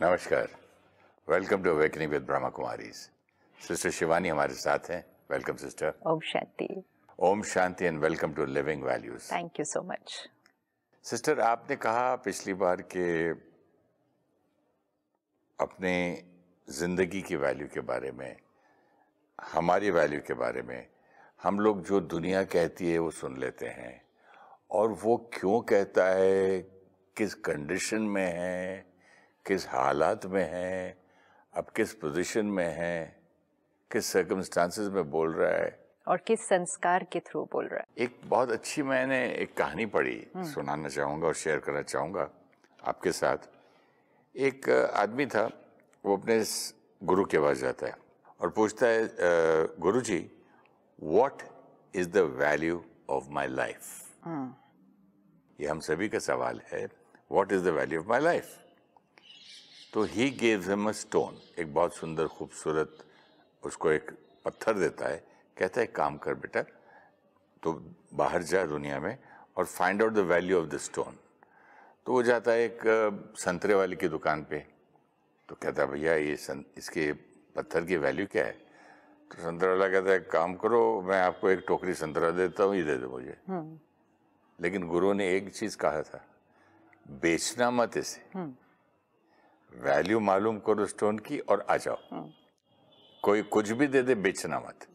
नमस्कार। 0.00 0.48
Welcome 1.28 1.62
to 1.62 1.70
awakening 1.70 2.10
with 2.10 2.22
Brahma 2.26 2.48
Kumaris 2.56 2.94
sister 3.58 3.90
Shivani 3.90 4.28
हमारे 4.28 4.54
साथ 4.54 4.90
हैं। 4.90 5.04
Welcome 5.30 5.56
sister 5.56 5.94
Om 6.06 6.20
Shanti. 6.24 6.68
Om 7.18 7.42
Shanti 7.52 7.84
and 7.84 7.98
welcome 8.00 8.32
to 8.34 8.44
living 8.46 8.82
values 8.82 9.32
thank 9.32 9.58
you 9.58 9.64
so 9.64 9.82
much 9.82 10.14
sister 11.04 11.40
आपने 11.40 11.76
कहा 11.76 12.14
पिछली 12.24 12.54
बार 12.54 12.82
के 12.94 13.08
अपने 15.58 15.94
ज़िंदगी 16.68 17.22
की 17.22 17.36
वैल्यू 17.36 17.66
के 17.74 17.80
बारे 17.90 18.12
में 18.12 18.36
हमारी 19.38 19.90
वैल्यू 19.90 20.20
के 20.26 20.34
बारे 20.34 20.62
में 20.62 20.86
हम 21.42 21.60
लोग 21.60 21.84
जो 21.86 22.00
दुनिया 22.14 22.44
कहती 22.54 22.90
है 22.92 22.98
वो 22.98 23.10
सुन 23.10 23.38
लेते 23.40 23.66
हैं। 23.66 24.00
और 24.70 24.92
वो 25.02 25.16
क्यों 25.32 25.60
कहता 25.70 26.06
है 26.14 26.60
किस 27.16 27.34
कंडीशन 27.50 28.02
में 28.08 28.26
है 28.26 28.87
किस 29.48 29.66
हालात 29.68 30.24
में 30.26 30.44
है? 30.50 30.96
अब 31.54 31.66
किस 31.76 31.92
पोजीशन 32.00 32.46
में 32.56 32.68
है? 32.76 33.16
किस 33.90 34.06
सर्कमस्टांसेस 34.12 34.88
में 34.92 35.10
बोल 35.10 35.32
रहा 35.34 35.52
है? 35.52 35.78
और 36.06 36.16
किस 36.26 36.48
संस्कार 36.48 37.04
के 37.12 37.20
थ्रू 37.20 37.44
बोल 37.52 37.66
रहा 37.66 37.80
है? 37.80 37.86
एक 37.98 38.20
बहुत 38.24 38.50
अच्छी 38.50 38.82
मैंने 38.82 39.22
एक 39.32 39.56
कहानी 39.56 39.86
पढ़ी 39.86 40.20
सुनाना 40.52 40.88
चाहूँगा 40.88 41.26
और 41.26 41.34
शेयर 41.34 41.58
करना 41.58 41.82
चाहूँगा 41.82 42.28
आपके 42.84 43.12
साथ। 43.12 43.48
एक 44.34 44.68
आदमी 44.94 45.26
था 45.26 45.48
वो 46.04 46.16
अपने 46.16 46.42
गुरु 47.02 47.24
के 47.24 47.38
पास 47.38 47.58
जाता 47.58 47.86
है 47.86 47.96
और 48.40 48.48
पूछता 48.50 48.86
है 48.86 49.08
guru 49.80 50.00
ji 50.00 50.20
what 50.98 51.42
is 51.94 52.08
the 52.10 52.28
value 52.38 52.84
of 53.10 53.30
my 53.30 53.48
life 53.48 53.82
ये 55.58 55.66
हम 55.66 55.80
सभी 55.80 56.08
का 56.08 56.18
सवाल 56.18 56.60
है 56.72 56.88
what 57.30 57.52
is 57.52 57.64
the 57.64 57.78
value 57.78 58.00
of 58.00 58.08
my 58.08 58.20
life 58.20 58.67
तो 59.92 60.02
he 60.04 60.28
gave 60.30 60.68
him 60.68 60.88
a 60.88 60.92
stone 60.92 61.38
एक 61.58 61.72
बहुत 61.74 61.94
सुंदर 61.94 62.26
खूबसूरत 62.28 62.98
उसको 63.62 63.90
एक 63.90 64.10
पत्थर 64.44 64.78
देता 64.78 65.08
है 65.08 65.22
कहता 65.58 65.80
है 65.80 65.86
काम 65.86 66.16
कर 66.16 66.34
बेटा 66.34 66.62
तो 67.62 67.72
बाहर 68.14 68.42
जा 68.42 68.64
दुनिया 68.66 68.98
में 69.00 69.16
और 69.56 69.64
find 69.64 70.02
out 70.02 70.12
the 70.12 70.18
value 70.32 70.60
of 70.60 70.68
the 70.68 70.78
stone 70.78 71.16
तो 72.06 72.12
वो 72.12 72.22
जाता 72.22 72.52
है 72.52 72.64
एक 72.64 72.80
संतरे 73.38 73.74
वाले 73.74 73.96
की 73.96 74.08
दुकान 74.08 74.44
पे 74.50 74.58
तो 75.48 75.54
कहता 75.62 75.82
है 75.82 75.88
भैया 75.88 76.14
ये 76.14 76.36
सं, 76.36 76.62
इसके 76.76 77.12
पत्थर 77.56 77.84
की 77.84 77.96
वैल्यू 77.96 78.26
क्या 78.32 78.44
है? 78.44 78.52
तो 78.52 79.42
संतरा 79.42 79.70
वाला 79.70 79.88
कहता 79.88 80.12
है 80.12 80.18
काम 80.32 80.54
करो 80.54 80.80
मैं 81.02 81.20
आपको 81.22 81.50
एक 81.50 81.64
टोकरी 81.68 81.94
संतरा 81.94 82.30
देता 82.30 82.64
हूँ 82.64 82.76
ये 82.76 82.82
दे 82.82 82.96
दो 82.96 83.08
मुझे. 83.10 83.36
लेकिन 84.58 84.86
गुरु 84.88 85.12
ने 85.12 85.32
एक 85.36 85.52
चीज़ 85.54 85.76
कहा 85.76 86.02
था 86.02 86.24
बेचना 87.22 87.70
मत 87.70 87.96
इसे। 87.96 88.20
वैल्यू 89.72 90.20
मालूम 90.20 90.58
करो 90.58 90.86
स्टोन 90.86 91.18
की 91.18 91.38
और 91.40 91.66
आ 91.70 91.76
जाओ। 91.76 92.28
कोई 93.22 93.42
कुछ 93.44 93.70
भी 93.70 93.86
दे 93.86 94.02
दे 94.02 94.14
बेचना 94.16 94.58
मत। 94.60 94.86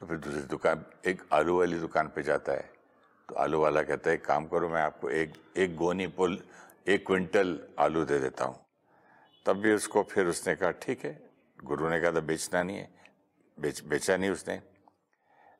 तो 0.00 0.06
फिर 0.06 0.16
दूसरी 0.16 0.42
दुकान 0.48 0.84
एक 1.06 1.22
आलू 1.32 1.58
वाली 1.58 1.78
दुकान 1.80 2.08
पे 2.14 2.22
जाता 2.22 2.52
है। 2.52 2.70
तो 3.28 3.34
आलू 3.34 3.60
वाला 3.60 3.82
कहता 3.82 4.10
है 4.10 4.16
काम 4.18 4.46
करो 4.46 4.68
मैं 4.68 4.82
आपको 4.82 5.10
एक 5.10 5.32
एक 5.56 5.76
गोनी 5.76 6.06
पुल 6.12 6.38
एक 6.88 7.06
क्विंटल 7.06 7.58
आलू 7.78 8.04
दे 8.04 8.18
देता 8.18 8.44
हूँ। 8.44 8.58
तब 9.46 9.56
भी 9.56 9.72
उसको 9.74 10.02
फिर 10.02 10.26
उसने 10.26 10.54
कहा 10.54 10.70
ठीक 10.82 11.04
है। 11.04 11.18
गुरु 11.58 11.88
ने 11.88 12.00
कहा 12.00 12.12
था 12.12 12.20
बेचना 12.22 12.62
नहीं 12.62 12.76
है। 12.76 12.88
बेच 13.58 13.82
बेचा 13.84 14.16
नहीं 14.16 14.30
उसने। 14.30 14.60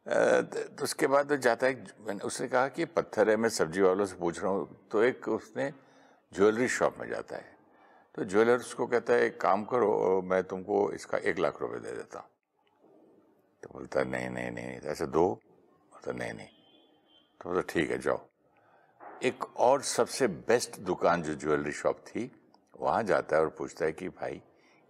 तो 0.07 0.85
उसके 0.85 1.07
बाद 1.07 1.31
वो 1.31 1.37
जाता 1.37 1.67
है 1.67 2.19
उसने 2.25 2.49
कहा 2.49 2.69
कि 2.69 2.85
पत्थर 2.85 3.31
है 3.31 3.37
मैं 3.37 3.49
सब्ज़ी 3.49 3.83
वालों 3.83 4.07
से 4.07 4.17
पूछ 4.17 4.43
रहा 4.43 4.53
हूँ। 4.53 4.89
तो 4.91 5.03
एक 5.03 5.29
उसने 5.29 5.73
ज्वेलरी 6.33 6.69
शॉप 6.69 6.99
में 7.01 7.09
जाता 7.09 7.37
है। 7.37 7.53
तो 8.15 8.25
ज्वेलर्स 8.25 8.73
को 8.75 8.87
कहता 8.87 9.13
है 9.13 9.25
एक 9.27 9.41
काम 9.41 9.65
करो 9.65 10.21
मैं 10.25 10.43
तुमको 10.45 10.91
इसका 10.93 11.19
एक 11.19 11.39
लाख 11.39 11.61
रुपए 11.63 11.79
दे 11.79 11.93
देता 11.93 12.19
हूँ। 12.19 12.29
तो 13.63 13.71
बोलता 13.73 14.01
है 14.01 14.09
नहीं 14.09 14.29
नहीं 14.31 14.51
नहीं 14.51 14.77
ऐसे 14.91 15.07
दो? 15.07 15.29
बोलता 15.93 16.13
नहीं 16.13 16.33
नहीं। 16.33 16.47
तो 17.41 17.51
बोलता 17.51 17.73
ठीक 17.73 17.91
है 17.91 17.99
जाओ। 17.99 18.21
एक 19.23 19.45
और 19.59 19.83
सबसे 19.83 20.29
बेस्ट 20.29 20.79
दुकान 20.81 21.23
जो 21.23 21.35
ज्वेलरी 21.35 21.73
शॉप 21.73 22.05
थी 22.07 22.31
वहाँ 22.81 23.03
जाता 23.03 23.37
है 23.37 23.43
और 23.43 23.49
पूछता 23.59 23.85
है 23.85 23.93
कि 23.93 24.09
भाई 24.11 24.41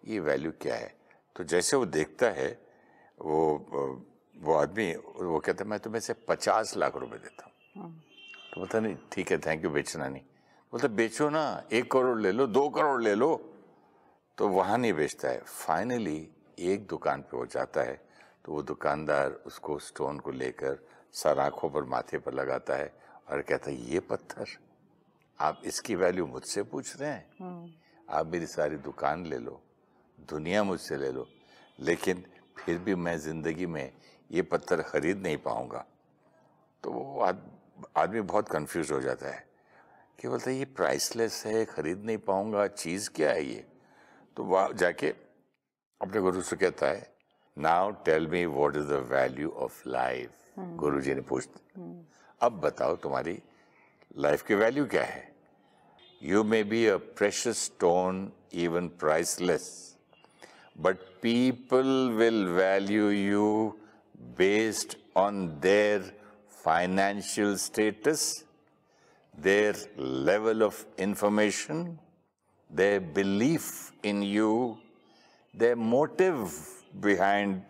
ये 0.04 0.20
वैल्यू 0.20 0.53
क्या 0.60 0.75
है? 0.75 0.94
तो 1.37 1.44
जैसे 1.44 1.76
वो 1.76 1.87
देखता 1.87 2.31
है 2.31 2.50
वो 3.19 4.04
वो 4.34 4.54
आदमी 4.54 4.93
वो 4.94 5.38
कहता 5.38 5.65
है 5.65 5.70
मैं 5.70 5.78
तुम्हें 5.81 6.00
से 6.00 6.12
पचास 6.28 6.76
लाख 6.76 6.97
रुपए 6.97 7.19
देता 7.19 7.44
हूँ। 7.47 7.91
तो 8.53 8.60
बोलता 8.60 8.81
नहीं 8.81 8.97
ठीक 9.12 9.31
है 9.32 9.38
थैंक 9.38 9.65
यू 9.65 9.70
बेचना 9.70 10.09
नहीं। 10.09 10.22
बोलता 10.75 10.89
बेचो 10.91 11.29
ना 11.31 11.71
एक 11.71 11.91
करोड़ 11.93 12.19
ले 12.21 12.31
लो 12.33 12.47
दो 12.51 12.69
करोड़ 12.69 13.03
ले 13.03 13.15
लो। 13.15 13.31
तो 14.39 14.49
वहाँ 14.49 14.79
नहीं 14.79 14.93
बेचता 14.93 15.29
है। 15.29 15.39
फाइनली 15.39 16.19
एक 16.59 16.87
दुकान 16.89 17.21
पे 17.23 17.37
वो 17.37 17.47
जाता 17.47 17.81
है 17.81 17.95
तो 18.45 18.53
वो 18.53 18.62
दुकानदार 18.62 19.31
उसको 19.47 19.79
स्टोन 19.79 20.19
को 20.19 20.31
लेकर 20.33 20.79
सर 21.15 21.39
आँखों 21.39 21.71
पर 21.71 21.85
माथे 21.85 22.19
पर 22.19 22.35
लगाता 22.35 22.77
है 22.77 22.93
और 23.31 23.43
कहता 23.43 23.71
है 23.71 23.77
ये 23.93 24.01
पत्थर 24.01 24.57
आप 25.39 25.62
इसकी 25.65 25.95
वैल्यू 25.95 26.27
मुझसे 26.27 26.62
पूछ 26.65 26.97
रहे 26.97 27.11
हैं। 27.11 27.79
आप 28.09 28.27
मेरी 28.27 28.47
सारी 28.47 28.77
दुकान 28.83 29.27
ले 29.27 29.39
लो 29.39 29.61
दुनिया 30.19 30.65
मुझसे 30.65 30.97
ले 30.97 31.12
लो। 31.12 31.27
लेकिन 31.79 32.25
फिर 32.59 32.79
भी 32.79 32.95
मैं 32.97 33.19
ज़िंदगी 33.21 33.67
में 33.67 33.93
ये 34.31 34.43
पत्थर 34.43 34.83
खरीद 34.83 35.23
नहीं 35.23 35.37
पाऊँगा। 35.39 35.87
तो 36.85 36.91
वो 36.91 37.33
आदमी 37.97 38.21
बहुत 38.23 38.49
कंफ्यूज 38.49 38.93
हो 38.93 39.01
जाता 39.01 39.35
है। 39.35 39.53
कि 40.20 40.28
बोलता 40.28 40.50
ये 40.50 40.64
प्राइसलेस 40.64 41.47
है 41.47 41.64
खरीद 41.64 42.04
नहीं 42.04 42.19
पाऊँगा 42.19 42.66
चीज़ 42.66 43.10
क्या 43.10 43.30
है 43.30 43.44
ये? 43.44 43.66
तो 44.36 44.44
वहाँ 44.44 44.72
जाके 44.72 45.08
अपने 46.02 46.20
गुरु 46.20 46.42
से 46.42 46.56
कहता 46.56 46.86
है 46.86 47.14
now 47.58 47.91
tell 47.91 48.26
me 48.26 48.47
what 48.47 48.76
is 48.76 48.84
the 48.84 48.92
value 48.92 49.50
of 49.50 49.88
life 49.88 50.30
guru 50.58 51.00
ji 51.00 51.14
ने 51.14 51.20
पूछते 51.20 51.82
अब 52.41 52.60
बताओ 52.60 52.97
तुम्हारी 52.97 53.42
लाइफ 54.16 54.42
की 54.42 54.54
वैल्यू 54.54 54.86
क्या 54.86 55.04
है? 55.04 55.34
You 56.22 56.44
may 56.44 56.64
be 56.64 56.86
a 56.86 56.96
precious 56.96 57.64
stone 57.64 58.32
even 58.54 58.88
priceless 58.88 59.96
but 60.81 60.96
people 60.96 62.10
will 62.12 62.46
value 62.46 63.10
you 63.10 63.78
based 64.16 64.96
on 65.16 65.60
their 65.60 66.02
financial 66.64 67.56
status, 67.56 68.44
their 69.39 69.75
level 69.97 70.62
of 70.62 70.84
information, 70.99 71.99
their 72.71 73.00
belief 73.00 73.93
in 74.03 74.22
you, 74.22 74.78
their 75.53 75.77
motive 75.77 76.84
behind 77.00 77.62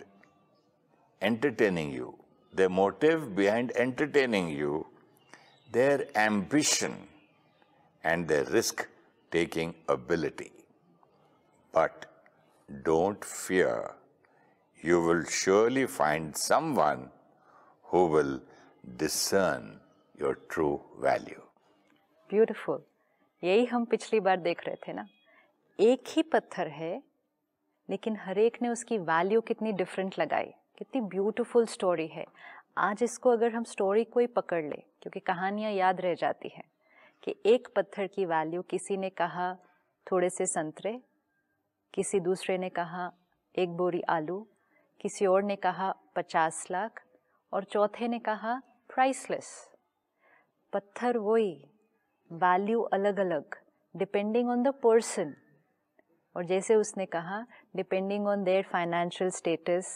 entertaining 1.21 1.93
you, 1.93 2.17
their 2.53 2.69
motive 2.69 3.35
behind 3.35 3.73
entertaining 3.77 4.49
you, 4.49 4.87
their 5.73 6.07
ambition, 6.17 6.95
and 8.05 8.29
their 8.29 8.45
risk 8.45 8.87
taking 9.31 9.75
ability. 9.89 10.53
But 11.73 12.07
don't 12.85 13.25
fear, 13.25 13.93
you 14.81 15.01
will 15.03 15.25
surely 15.25 15.87
find 15.87 16.37
someone 16.37 17.11
who 17.85 18.07
will 18.07 18.41
discern 18.97 19.81
your 20.19 20.37
true 20.49 20.81
value. 21.01 21.44
Beautiful 22.31 22.83
यही 23.43 23.65
हम 23.65 23.85
पिछली 23.85 24.21
बार 24.21 24.37
देख 24.37 24.67
रहे 24.67 24.77
थे 24.77 24.93
ना। 24.93 25.07
एक 25.81 26.05
ही 26.09 26.23
पत्थर 26.23 26.69
है, 26.69 27.03
लेकिन 27.91 28.17
हर 28.17 28.39
एक 28.39 28.63
ने 28.63 28.69
उसकी 28.69 28.99
वैल्यू 28.99 29.41
कितनी 29.41 29.73
डिफरेंट 29.73 30.19
लगाई। 30.19 30.55
कितनी 30.79 31.01
ब्यूटीफुल 31.01 31.67
स्टोरी 31.67 32.07
है। 32.07 32.27
आज 32.79 33.03
इसको 33.03 33.31
अगर 33.31 33.55
हम 33.55 33.65
स्टोरी 33.65 34.05
को 34.05 34.21
ही 34.21 34.27
पकड़ 34.27 34.65
ले, 34.65 34.77
क्योंकि 34.77 35.21
कहानियाँ 35.21 35.73
याद 35.73 36.01
रह 36.01 36.15
जाती 36.15 36.49
हैं, 36.49 36.65
कि 37.23 37.37
एक 37.47 37.69
पत्थर 37.77 38.07
की 38.07 38.25
वैल्यू 38.25 38.63
किसी 38.63 38.97
ने 38.97 39.11
कहा, 39.11 39.57
थोड़े 40.13 40.31
से 40.31 40.47
संतरे, 40.47 41.01
किसी 41.95 42.21
दूसरे 42.21 42.59
ने 42.59 42.69
कहा, 42.69 43.13
एक 43.59 43.77
बोरी 43.77 44.01
आलू, 44.01 44.47
किसी 45.01 45.27
और 45.27 45.43
ने 45.43 45.57
कहा, 45.57 45.95
पचास 46.17 46.67
लाख, 46.71 47.03
और 47.53 47.65
चौथे 47.65 48.09
ने 48.09 48.19
कहा 48.19 48.63
प्राइसलेस 48.89 49.71
पत्थर 50.73 51.19
वही 51.19 51.71
वैल्यू 52.43 52.81
अलग 52.93 53.19
अलग 53.21 53.57
डिपेंडिंग 53.95 54.49
ऑन 54.51 54.63
द 54.63 54.69
पर्सन 54.83 55.35
और 56.37 56.45
जैसे 56.45 56.75
उसने 56.75 57.07
कहा 57.07 57.45
depending 57.77 58.27
on 58.27 58.43
their 58.45 58.65
financial 58.73 59.31
status 59.31 59.91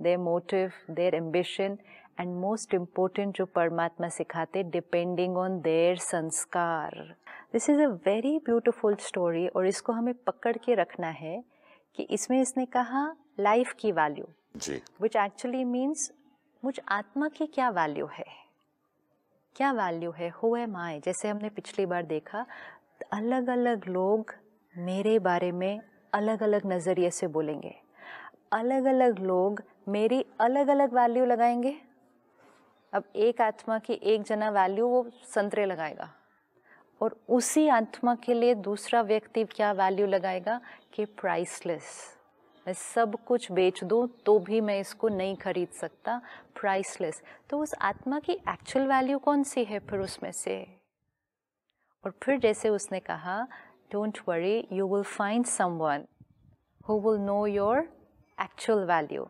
their 0.00 0.18
motive 0.18 0.72
their 0.90 1.14
ambition 1.14 1.76
and 2.20 2.34
most 2.36 2.74
important 2.74 3.36
जो 3.36 3.44
परमात्मा 3.46 4.08
सिखाते 4.08 4.62
depending 4.62 5.36
on 5.36 5.60
their 5.60 5.96
sanskar. 5.98 7.14
This 7.52 7.68
is 7.70 7.80
a 7.80 7.86
very 8.06 8.38
beautiful 8.38 8.94
story 9.00 9.46
और 9.48 9.66
इसको 9.66 9.92
हमें 9.92 10.14
पकड़ 10.26 10.56
के 10.56 10.74
रखना 10.74 11.08
है 11.08 11.42
कि 11.96 12.02
इसमें 12.10 12.40
इसने 12.40 12.66
कहा 12.66 13.06
लाइफ 13.40 13.72
की 13.72 13.92
वैल्यू 13.92 14.26
जी। 14.56 14.80
विच 15.02 15.16
एक्चुअली 15.16 15.64
मीन्स 15.64 16.10
मुझ 16.62 16.78
आत्मा 16.88 17.28
की 17.28 17.46
क्या 17.46 17.68
वैल्यू 17.70 18.06
है? 18.12 18.43
क्या 19.56 19.72
वैल्यू 19.72 20.10
है? 20.10 20.28
हु 20.28 20.56
एम 20.56 20.76
आई 20.76 21.00
जैसे 21.00 21.28
हमने 21.28 21.48
पिछली 21.48 21.86
बार 21.86 22.02
देखा 22.02 22.46
अलग 23.12 23.48
अलग 23.48 23.86
लोग 23.88 24.34
मेरे 24.78 25.18
बारे 25.18 25.52
में 25.52 25.80
अलग 26.14 26.42
अलग 26.42 26.66
नज़रिए 26.66 27.10
से 27.10 27.26
बोलेंगे। 27.26 27.74
अलग 28.52 28.84
अलग 28.84 29.18
लोग 29.18 29.62
मेरी 29.88 30.24
अलग 30.40 30.68
अलग 30.68 30.94
वैल्यू 30.94 31.24
लगाएँगे। 31.24 31.76
अब 32.92 33.04
एक 33.16 33.40
आत्मा 33.40 33.78
की 33.78 33.92
एक 33.92 34.22
जना 34.22 34.50
वैल्यू 34.50 34.86
वो 34.86 35.10
संतरे 35.34 35.66
लगाएगा। 35.66 36.10
और 37.00 37.16
उसी 37.28 37.68
आत्मा 37.68 38.14
के 38.14 38.34
लिए 38.34 38.54
दूसरा 38.54 39.02
व्यक्ति 39.02 39.44
क्या 39.44 39.72
वैल्यू 39.72 40.06
लगाएगा? 40.06 40.60
कि 40.92 41.04
प्राइसलेस 41.04 42.13
मैं 42.66 42.72
सब 42.74 43.16
कुछ 43.26 43.50
बेच 43.52 43.82
दूँ 43.84 44.06
तो 44.26 44.38
भी 44.38 44.60
मैं 44.60 44.78
इसको 44.80 45.08
नहीं 45.08 45.34
खरीद 45.36 45.68
सकता। 45.80 46.20
प्राइसलेस 46.60 47.22
तो 47.50 47.58
उस 47.62 47.74
आत्मा 47.82 48.18
की 48.20 48.32
एक्चुअल 48.32 48.86
वैल्यू 48.88 49.18
कौन 49.18 49.42
सी 49.42 49.64
है 49.64 49.78
फिर 49.80 50.00
उसमें 50.00 50.30
से? 50.32 50.56
और 52.04 52.12
फिर 52.22 52.38
जैसे 52.40 52.68
उसने 52.68 53.00
कहा 53.00 53.40
don't 53.92 54.18
worry 54.28 54.56
you 54.72 54.86
will 54.94 55.02
find 55.02 55.46
someone 55.78 56.04
who 56.88 56.98
will 57.00 57.20
know 57.20 57.46
your 57.46 57.88
actual 58.38 58.84
value 58.86 59.28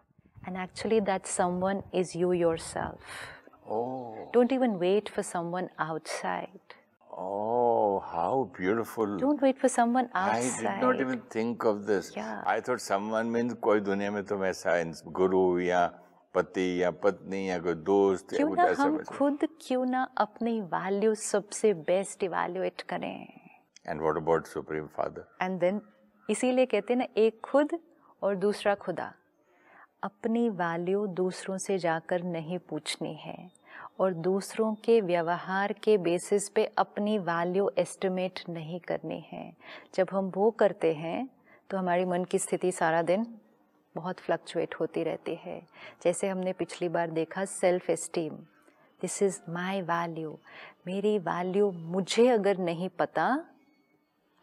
and 0.49 0.57
actually 0.63 1.01
that 1.01 1.27
someone 1.61 1.83
is 1.95 2.17
you 2.19 2.33
yourself 2.61 4.33
don't 4.35 4.53
even 4.53 4.77
wait 4.77 5.09
for 5.09 5.25
someone 5.51 5.69
outside 5.81 6.75
oh, 7.17 8.01
how 8.01 8.51
beautiful. 8.57 9.17
don't 9.19 9.41
wait 9.43 9.59
for 9.59 9.69
someone 9.69 10.09
outside. 10.15 10.67
I 10.67 10.75
did 10.75 10.83
not 10.83 11.01
even 11.01 11.21
think 11.31 11.65
of 11.65 11.87
this. 11.87 12.13
Yeah. 12.17 12.43
I 12.47 12.61
thought 12.61 12.81
someone 12.81 13.31
means 13.33 13.55
कोई 13.55 13.81
दुनिया 13.81 14.11
में 14.11 14.25
तुम 14.25 14.45
ऐसा 14.45 14.77
गुरु 15.21 15.59
या 15.61 15.87
पति 16.35 16.83
या 16.83 16.91
पत्नी 16.91 17.49
या 17.51 17.59
कोई 17.59 17.75
दोस्त 17.75 18.35
क्यों 18.35 18.55
ना 18.57 18.75
हम। 18.79 18.99
खुद 19.09 19.47
क्यों 19.67 19.85
ना 19.87 20.03
अपनी 20.19 20.61
वैल्यू 20.61 21.15
सबसे 21.15 21.73
बेस्ट 21.91 22.23
इवेल्युएट 22.23 22.83
करें 22.83 23.27
And 23.89 24.01
what 24.01 24.17
about 24.17 24.47
Supreme 24.47 24.89
Father? 24.99 25.25
And 25.43 25.61
then 25.61 25.81
इसीलिए 26.31 26.67
कहते 26.67 26.93
हैं 26.93 26.99
ना 26.99 27.07
एक 27.17 27.41
खुद 27.45 27.79
और 28.23 28.35
दूसरा 28.37 28.75
खुदा 28.75 29.13
अपनी 30.03 30.49
वैल्यू 30.51 31.07
दूसरों 31.07 31.59
से 31.59 31.79
जाकर 31.79 32.23
नहीं 32.23 32.59
पूछनी 32.59 33.15
है 33.15 33.37
और 33.99 34.15
दूसरों 34.15 34.75
के 34.75 35.01
व्यवहार 35.01 35.73
के 35.83 35.97
बेसिस 35.99 36.49
पे 36.49 36.65
अपनी 36.79 37.19
वैल्यू 37.21 37.71
एस्टिमेट 37.79 38.41
नहीं 38.49 38.81
करनी 38.81 39.25
है। 39.33 39.53
जब 39.95 40.09
हम 40.13 40.31
वो 40.37 40.51
करते 40.51 40.93
हैं 40.95 41.29
तो 41.71 41.77
हमारी 41.77 42.05
मन 42.05 42.25
की 42.25 42.39
स्थिति 42.39 42.73
सारा 42.73 43.03
दिन 43.03 43.27
बहुत 43.95 44.21
फ्लक्चुएट 44.21 44.75
होती 44.75 45.03
रहती 45.03 45.35
है। 45.35 45.61
जैसे 46.05 46.29
हमने 46.29 46.53
पिछली 46.53 46.89
बार 46.89 47.11
देखा 47.11 47.45
self 47.45 47.91
esteem 47.91 48.35
this 49.03 49.23
is 49.23 49.41
my 49.51 49.81
value 49.83 50.39
मेरी 50.87 51.19
वैल्यू 51.19 51.71
मुझे 51.71 52.29
अगर 52.29 52.59
नहीं 52.59 52.89
पता, 52.89 53.45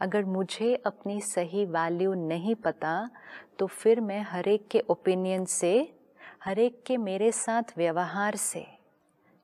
अगर 0.01 0.25
मुझे 0.25 0.75
अपनी 0.85 1.19
सही 1.21 1.65
वैल्यू 1.65 2.13
नहीं 2.13 2.55
पता 2.55 3.09
तो 3.59 3.67
फिर 3.67 4.01
मैं 4.01 4.21
हर 4.21 4.47
एक 4.47 4.67
के 4.67 4.79
ओपिनियन 4.89 5.45
से, 5.45 5.93
हर 6.43 6.59
एक 6.59 6.81
के 6.87 6.97
मेरे 6.97 7.31
साथ 7.31 7.77
व्यवहार 7.77 8.35
से 8.35 8.65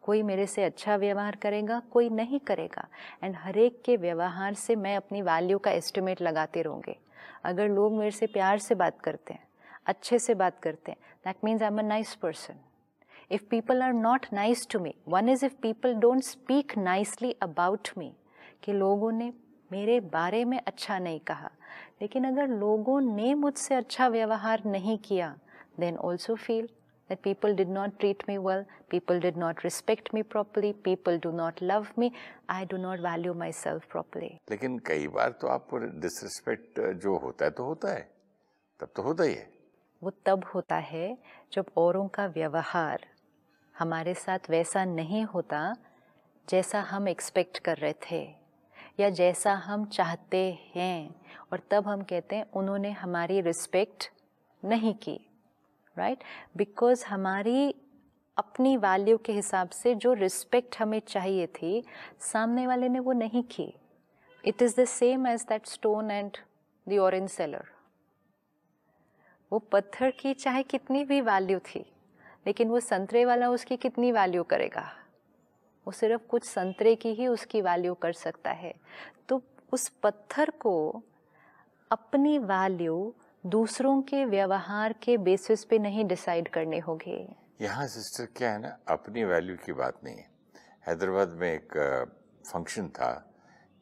कोई 0.08 0.22
मेरे 0.24 0.46
से 0.48 0.64
अच्छा 0.64 0.96
व्यवहार 0.96 1.36
करेगा, 1.36 1.80
कोई 1.92 2.10
नहीं 2.10 2.40
करेगा। 2.40 2.88
एंड 3.24 3.36
हर 3.36 3.58
एक 3.58 3.82
के 3.86 3.98
व्यवहार 3.98 4.54
से 4.54 4.76
मैं 4.76 4.96
अपनी 4.98 5.22
वैल्यू 5.22 5.58
का 5.58 5.72
एस्टिमेट 5.72 6.22
लगाते 6.22 6.62
रहूँगी। 6.62 6.96
अगर 7.44 7.70
लोग 7.70 7.94
मेरे 7.94 8.12
से 8.12 8.28
प्यार 8.28 8.60
से 8.60 8.76
बात 8.76 9.02
करते 9.02 9.34
हैं, 9.34 9.48
अच्छे 9.86 10.20
से 10.20 10.34
बात 10.34 10.60
करते 10.60 10.92
हैं 10.92 10.98
that 11.26 11.36
means 11.44 11.62
I 11.62 11.68
am 11.68 11.80
a 11.80 11.82
nice 11.82 12.16
person 12.16 12.54
if 13.32 13.44
people 13.50 13.82
are 13.82 13.94
not 13.94 14.26
nice 14.34 14.68
to 14.70 14.80
me 14.80 14.94
one 15.08 15.30
is 15.30 15.46
if 15.46 15.54
people 15.62 15.94
don't 15.94 16.22
speak 16.22 16.78
nicely 16.78 17.32
about 17.42 17.88
me 17.98 18.14
कि 18.64 18.74
लोगों 18.74 19.12
ने 19.12 19.34
मेरे 19.72 20.00
बारे 20.00 20.46
में 20.46 20.60
अच्छा 20.68 21.00
नहीं 21.00 21.20
कहा। 21.20 21.52
लेकिन 22.02 22.24
अगर 22.24 22.48
लोगों 22.48 23.02
ने 23.02 23.34
मुझसे 23.34 23.76
अच्छा 23.76 24.08
व्यवहार 24.08 24.62
नहीं 24.66 24.98
किया, 24.98 25.36
then 25.80 25.98
also 25.98 26.36
feel 26.36 26.68
that 27.10 27.22
people 27.22 27.56
did 27.56 27.70
not 27.70 28.00
treat 28.00 28.24
me 28.30 28.38
well 28.38 28.64
people 28.90 29.20
did 29.20 29.38
not 29.38 29.64
respect 29.64 30.14
me 30.14 30.24
properly 30.36 30.72
people 30.88 31.20
do 31.26 31.32
not 31.32 31.62
love 31.62 31.92
me 32.00 32.12
i 32.50 32.66
do 32.66 32.78
not 32.78 33.00
value 33.00 33.34
myself 33.34 33.88
properly. 33.94 34.32
लेकिन 34.52 34.80
कई 34.80 35.08
बार 35.08 35.32
तो 35.32 35.48
आपको 35.48 35.78
डिसरिस्पेक्ट 35.78 36.80
जो 37.04 37.18
होता 37.18 37.46
है 37.46 37.52
तो 37.52 37.64
होता 37.64 37.94
है 37.94 38.10
तब 38.80 38.90
तो 38.96 39.02
होता 39.02 39.24
ही 39.24 39.34
है। 39.34 39.50
वो 40.04 40.12
तब 40.26 40.46
होता 40.56 40.76
है 40.76 41.18
जब 41.54 41.66
औरों 41.78 42.08
का 42.08 42.26
व्यवहार 42.26 43.06
हमारे 43.80 44.14
साथ 44.14 44.40
वैसा 44.50 44.86
नहीं 44.86 45.24
होता 45.24 45.76
जैसा 46.50 46.82
हम 46.82 47.08
एक्सपेक्ट 47.08 47.60
कर 47.60 47.78
रहे 47.78 47.94
थे 48.12 48.22
या 49.00 49.10
जैसा 49.10 49.54
हम 49.54 49.86
चाहते 49.86 50.38
हैं 50.76 51.16
और 51.52 51.62
तब 51.72 51.88
हम 51.88 52.02
कहते 52.02 52.36
हैं 52.36 52.46
उन्होंने 52.52 52.92
हमारी 52.92 53.42
रिस्पेक्ट 53.42 54.10
नहीं 54.66 54.94
की। 54.94 55.20
राइट 55.98 56.24
बिकॉज़ 56.58 57.06
हमारी 57.06 57.74
अपनी 58.38 58.76
वैल्यू 58.78 59.18
के 59.18 59.34
हिसाब 59.34 59.70
से 59.70 59.94
जो 59.96 60.14
रिस्पेक्ट 60.14 60.76
हमें 60.80 61.00
चाहिए 61.08 61.48
थी, 61.48 61.84
सामने 62.22 62.68
वाले 62.68 62.90
ने 62.90 63.00
वो 63.00 63.12
नहीं 63.14 63.44
की। 63.46 63.74
It 64.44 64.62
is 64.62 64.80
the 64.82 64.86
same 64.86 65.28
age 65.28 65.46
that 65.50 65.66
stone 65.68 66.12
and 66.12 66.38
the 66.88 66.98
orange 67.00 67.30
seller 67.30 67.66
वो 69.52 69.60
पत्थर 69.72 70.12
की 70.12 70.34
चाहे 70.34 70.64
कितनी 70.64 71.04
भी 71.06 71.20
वैल्यू 71.22 71.60
थी, 71.66 71.86
लेकिन 72.48 72.70
वो 72.70 72.80
संतरे 72.80 73.26
वाला 73.26 73.50
उसकी 73.50 73.78
कितनी 73.78 74.12
वैल्यू 74.12 74.44
करेगा? 74.44 74.90
वो 75.88 75.92
सिर्फ़ 75.92 76.22
कुछ 76.30 76.44
संतरे 76.44 76.96
की 76.96 77.14
ही 77.14 77.28
उसकी 77.28 77.62
वैल्यू 77.62 77.94
कर 77.94 78.14
सकता 78.14 78.52
है। 78.52 78.74
तो 79.30 79.42
उस 79.74 79.88
पत्थर 80.04 80.50
को 80.60 81.04
अपनी 81.92 82.38
वैल्यू 82.40 83.14
दूसरों 83.48 84.02
के 84.02 84.26
व्यवहार 84.26 84.94
के 84.94 85.18
बेसिस 85.18 85.64
पे 85.66 85.80
नहीं 85.80 86.06
डिसाइड 86.06 86.48
करने 86.48 86.80
होंगे। 86.80 87.36
यहाँ 87.62 87.88
सिस्टर 87.88 88.26
क्या 88.36 88.52
है 88.52 88.60
ना, 88.62 88.78
अपनी 88.88 89.24
वैल्यू 89.24 89.56
की 89.56 89.74
बात 89.74 90.00
नहीं 90.04 90.16
है। 90.16 90.30
हैदराबाद 90.88 91.30
में 91.30 91.54
एक 91.54 91.78
फ़ंक्शन 92.52 92.88
था, 92.88 93.34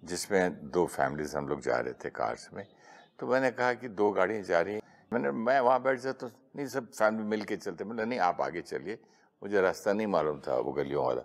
जिसमें 0.03 0.69
दो 0.69 0.85
फैमिलीज़ 0.85 1.37
हम 1.37 1.47
लोग 1.47 1.61
जा 1.61 1.77
रहे 1.77 1.93
थे 1.93 2.09
कार्स 2.09 2.49
में। 2.53 2.65
तो 3.19 3.27
मैंने 3.27 3.51
कहा 3.51 3.73
कि 3.73 3.87
दो 3.87 4.11
गाड़ियाँ 4.11 4.43
जा 4.43 4.61
रही 4.61 4.73
हैं। 4.73 4.81
मैंने, 5.13 5.31
मैं 5.31 5.59
वहाँ 5.59 5.81
बैठ 5.81 5.99
जाता 5.99 6.27
तो 6.27 6.35
नहीं, 6.55 6.67
सब 6.67 6.91
फैमिली 6.91 7.23
मिल 7.23 7.43
के 7.43 7.57
चलते 7.57 7.83
मैंने 7.83 8.05
नहीं, 8.05 8.19
आप 8.19 8.41
आगे 8.41 8.61
चलिए। 8.61 8.99
मुझे 9.43 9.61
रास्ता 9.61 9.93
नहीं 9.93 10.07
मालूम 10.07 10.39
था 10.39 10.55
वो 10.55 10.71
गलियों 10.71 11.05
वाला। 11.05 11.21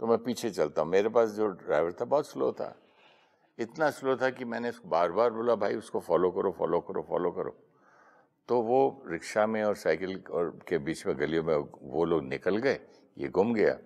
तो 0.00 0.06
मैं 0.06 0.18
पीछे 0.18 0.50
चलता 0.50 0.84
मेरे 0.84 1.08
पास 1.08 1.28
जो 1.28 1.46
ड्राइवर 1.46 1.92
था, 1.92 2.04
बहुत 2.04 2.28
स्लो 2.28 2.52
था। 2.52 2.74
इतना 3.60 3.90
स्लो 3.90 4.16
था 4.16 4.30
कि 4.30 4.44
मैंने 4.44 4.68
उसको 4.68 4.88
बार 4.88 5.12
बार 5.12 5.30
बोला, 5.30 5.54
भाई, 5.54 5.74
उसको 5.74 6.00
फॉलो 6.00 6.30
करो 6.30 6.50
फॉलो 6.50 6.80
करो 6.80 7.02
फॉलो 7.08 7.30
करो। 7.30 7.56
तो 8.48 8.60
वो 8.62 9.02
रिक्शा 9.06 9.46
में 9.46 9.62
और 9.64 9.74
साइकिल 9.74 10.22
और 10.30 10.58
के 10.68 10.78
बीच 10.78 11.06
में 11.06 11.18
गलियों 11.18 11.42
में 11.44 11.56
वो 11.82 12.04
लोग 12.04 12.22
निकल 12.24 12.56
गए, 12.56 12.80
ये 13.18 13.28
गुम 13.28 13.54
गया। 13.54 13.76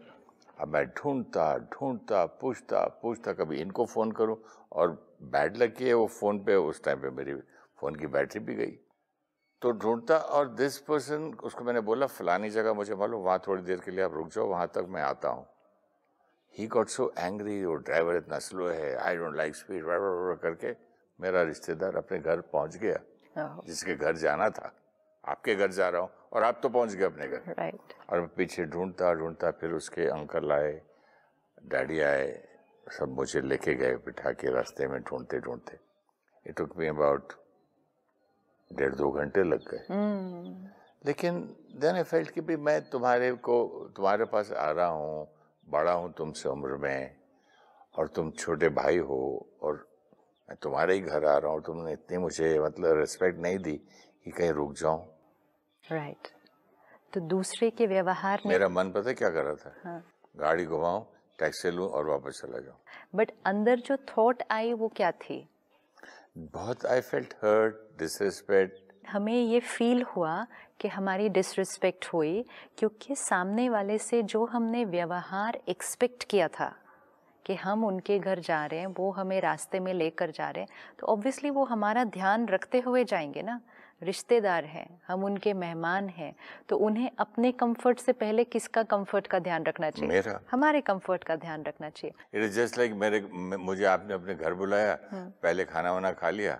अब 0.61 0.69
मैं 0.69 0.87
ढूंढता 0.87 1.57
ढूंढता, 1.59 2.25
पूछता 2.27 2.85
पूछता, 3.03 3.33
कभी 3.33 3.57
इनको 3.57 3.85
फ़ोन 3.85 4.13
करूँ। 4.13 4.37
और 4.73 5.17
बैड 5.23 5.57
लग 5.57 5.77
के 5.77 5.93
वो 5.95 6.07
फ़ोन 6.07 6.39
पे, 6.45 6.55
उस 6.55 6.83
टाइम 6.85 6.99
पे 6.99 7.11
मेरी 7.11 7.35
फ़ोन 7.79 7.95
की 7.95 8.07
बैटरी 8.07 8.41
भी 8.41 8.55
गई। 8.55 8.79
तो 9.63 9.73
ढूंढता 9.73 10.17
और 10.17 10.49
दिस 10.49 10.79
पर्सन 10.79 11.33
उसको 11.45 11.65
मैंने 11.65 11.81
बोला, 11.81 12.07
फलानी 12.07 12.51
जगह 12.51 12.73
मुझे 12.73 12.95
मालूम, 12.95 13.23
वहाँ 13.23 13.43
थोड़ी 13.49 13.63
देर 13.63 13.81
के 13.81 13.91
लिए 13.91 14.05
आप 14.05 14.15
रुक 14.15 14.29
जाओ, 14.29 14.47
वहाँ 14.47 14.71
तक 14.75 14.87
मैं 14.89 15.03
आता 15.03 15.29
हूँ। 15.29 15.47
ही 16.59 16.67
गॉट 16.67 16.89
सो 16.89 17.13
एंग्री 17.19 17.65
वो 17.65 17.75
ड्राइवर 17.77 18.17
इतना 18.17 18.39
स्लो 18.39 18.69
है 18.69 18.95
आई 18.97 19.17
डोंट 19.17 19.37
लाइक 19.37 19.57
स्पीड 19.57 19.85
करके 20.43 20.73
मेरा 21.19 21.43
रिश्तेदार 21.43 21.97
अपने 21.97 22.19
घर 22.19 22.41
पहुँच 22.53 22.77
गया 22.77 22.99
जिसके 23.67 23.95
घर 23.95 24.17
जाना 24.17 24.49
था। 24.51 24.73
आपके 25.25 25.55
घर 25.55 25.71
जा 25.73 25.89
रहा 25.89 26.01
हूँ 26.03 26.11
और 26.33 26.43
आप 26.45 26.59
तो 26.63 26.69
पहुँच 26.69 26.95
गए 26.95 27.05
अपने 27.05 27.29
घर। 27.29 27.55
राइट 27.59 27.93
और 28.11 28.21
मैं 28.21 28.29
पीछे 28.37 28.65
ढूंढता 28.65 29.13
ढूंढता 29.15 29.51
फिर 29.61 29.73
उसके 29.73 30.07
अंकल 30.11 30.53
आए 30.53 30.73
डैडी 31.65 32.01
आए 32.01 32.27
सब 32.87 33.15
मुझे 33.17 33.41
लेके 33.41 33.75
गए 33.75 33.95
बिठा 34.07 34.33
के 34.33 34.51
रास्ते 34.55 34.87
में 34.89 35.01
ढूंढते 35.03 35.41
ढूंढते। 35.41 35.79
इट 36.47 36.57
टुक 36.57 36.77
मी 36.79 36.87
अबाउट 36.87 37.33
डेढ़ 38.71 38.95
दो 38.95 39.11
घंटे 39.11 39.43
लग 39.45 39.69
गए। 39.71 39.87
लेकिन 41.07 41.41
देन 41.81 41.95
आई 41.95 42.03
फेल्ट 42.03 42.31
कि 42.31 42.41
भी 42.41 42.57
मैं 42.59 42.81
तुम्हारे 42.91 43.33
को 43.49 43.57
तुम्हारे 43.97 44.25
पास 44.25 44.53
आ 44.53 44.71
रहा 44.71 44.87
हूँ 44.87 45.27
बड़ा 45.75 45.93
हूँ 45.93 46.13
तुमसे 46.19 46.49
उम्र 46.49 46.77
में 46.83 47.17
और 47.95 48.09
तुम 48.17 48.31
छोटे 48.39 48.69
भाई 48.79 48.99
हो 49.09 49.21
और 49.63 49.75
मैं 50.49 50.57
तुम्हारे 50.63 50.95
ही 50.95 51.01
घर 51.01 51.25
आ 51.25 51.37
रहा 51.39 51.53
हूँ 51.53 51.63
तुमने 51.67 51.93
इतनी 51.93 52.19
मुझे 52.19 52.59
मतलब 52.61 52.99
रिस्पेक्ट 52.99 53.39
नहीं 53.41 53.59
दी 53.59 53.77
कि 54.25 54.31
कहीं 54.31 54.51
रुक 54.53 54.73
जाऊँ। 54.81 55.01
राइट 55.85 56.29
तो 57.13 57.21
दूसरे 57.29 57.71
के 57.71 57.87
व्यवहार 57.87 58.43
में 58.47 58.53
मेरा 58.53 58.69
मन 58.69 58.91
पता 58.93 59.13
क्या 59.13 59.31
कर 59.31 59.45
रहा 59.45 59.55
था? 59.55 59.75
हाँ। 59.85 60.03
गाड़ी 60.35 60.65
घुमाऊं 60.67 61.03
टैक्सी 61.39 61.71
लूँ 61.71 61.89
और 61.89 62.07
वापस 62.07 62.41
चला 62.43 62.59
जाऊँ। 62.59 62.79
बट 63.15 63.31
अंदर 63.47 63.81
जो 63.81 63.97
थॉट 64.09 64.43
आई 64.51 64.73
वो 64.73 64.89
क्या 64.97 65.11
थी? 65.13 65.47
बहुत 66.39 66.87
आई 66.87 67.01
फेल्ट 67.01 67.35
हर्ट 67.45 67.75
डिसरिस्पेक्ट 67.99 68.93
हमें 69.09 69.35
ये 69.35 69.61
फील 69.61 70.03
हुआ 70.03 70.35
कि 70.81 70.89
हमारी 70.89 71.29
डिसरिस्पेक्ट 71.29 72.07
हुई 72.07 72.45
क्योंकि 72.79 73.15
सामने 73.17 73.69
वाले 73.69 73.99
से 73.99 74.23
जो 74.23 74.45
हमने 74.45 74.85
व्यवहार 74.85 75.59
एक्सपेक्ट 75.69 76.25
किया 76.25 76.49
था 76.49 76.75
कि 77.47 77.55
हम 77.55 77.85
उनके 77.85 78.19
घर 78.19 78.41
जा 78.41 78.65
रहे 78.67 78.81
हैं 78.81 78.87
वो 78.87 79.11
हमें 79.11 79.41
रास्ते 79.41 79.81
में 79.81 79.93
लेकर 79.95 80.31
जा 80.31 80.51
रहे 80.51 80.63
हैं 80.63 80.97
तो 81.01 81.07
ऑब्वियसली 81.07 81.51
वो 81.51 81.65
हमारा 81.65 82.05
ध्यान 82.05 82.47
रखते 82.49 82.81
हुए 82.81 83.05
जाएँगे 83.05 83.43
ना। 83.43 83.61
रिश्तेदार 84.03 84.65
हैं 84.65 84.87
हम 85.09 85.25
उनके 85.25 85.53
मेहमान 85.55 86.09
हैं 86.09 86.35
तो 86.69 86.77
उन्हें 86.77 87.11
अपने 87.19 87.53
कंफर्ट 87.53 87.99
से 87.99 88.13
पहले 88.13 88.45
किसका 88.45 88.83
कंफर्ट 88.83 89.27
का 89.27 89.39
ध्यान 89.39 89.65
रखना 89.65 89.91
चाहिए? 89.91 90.09
मेरा। 90.09 90.41
हमारे 90.51 90.81
कंफर्ट 90.81 91.25
का 91.25 91.37
ध्यान 91.37 91.63
रखना 91.63 91.91
चाहिए। 91.91 92.39
इट 92.39 92.45
इज़ 92.45 92.61
जस्ट 92.61 92.79
लाइक 92.79 92.93
मेरे 92.93 93.21
मुझे 93.59 93.85
आपने 93.85 94.15
अपने 94.15 94.35
घर 94.35 94.55
बुलाया 94.55 94.99
पहले 95.15 95.65
खाना 95.65 95.93
वाना 95.93 96.13
खा 96.13 96.31
लिया 96.31 96.59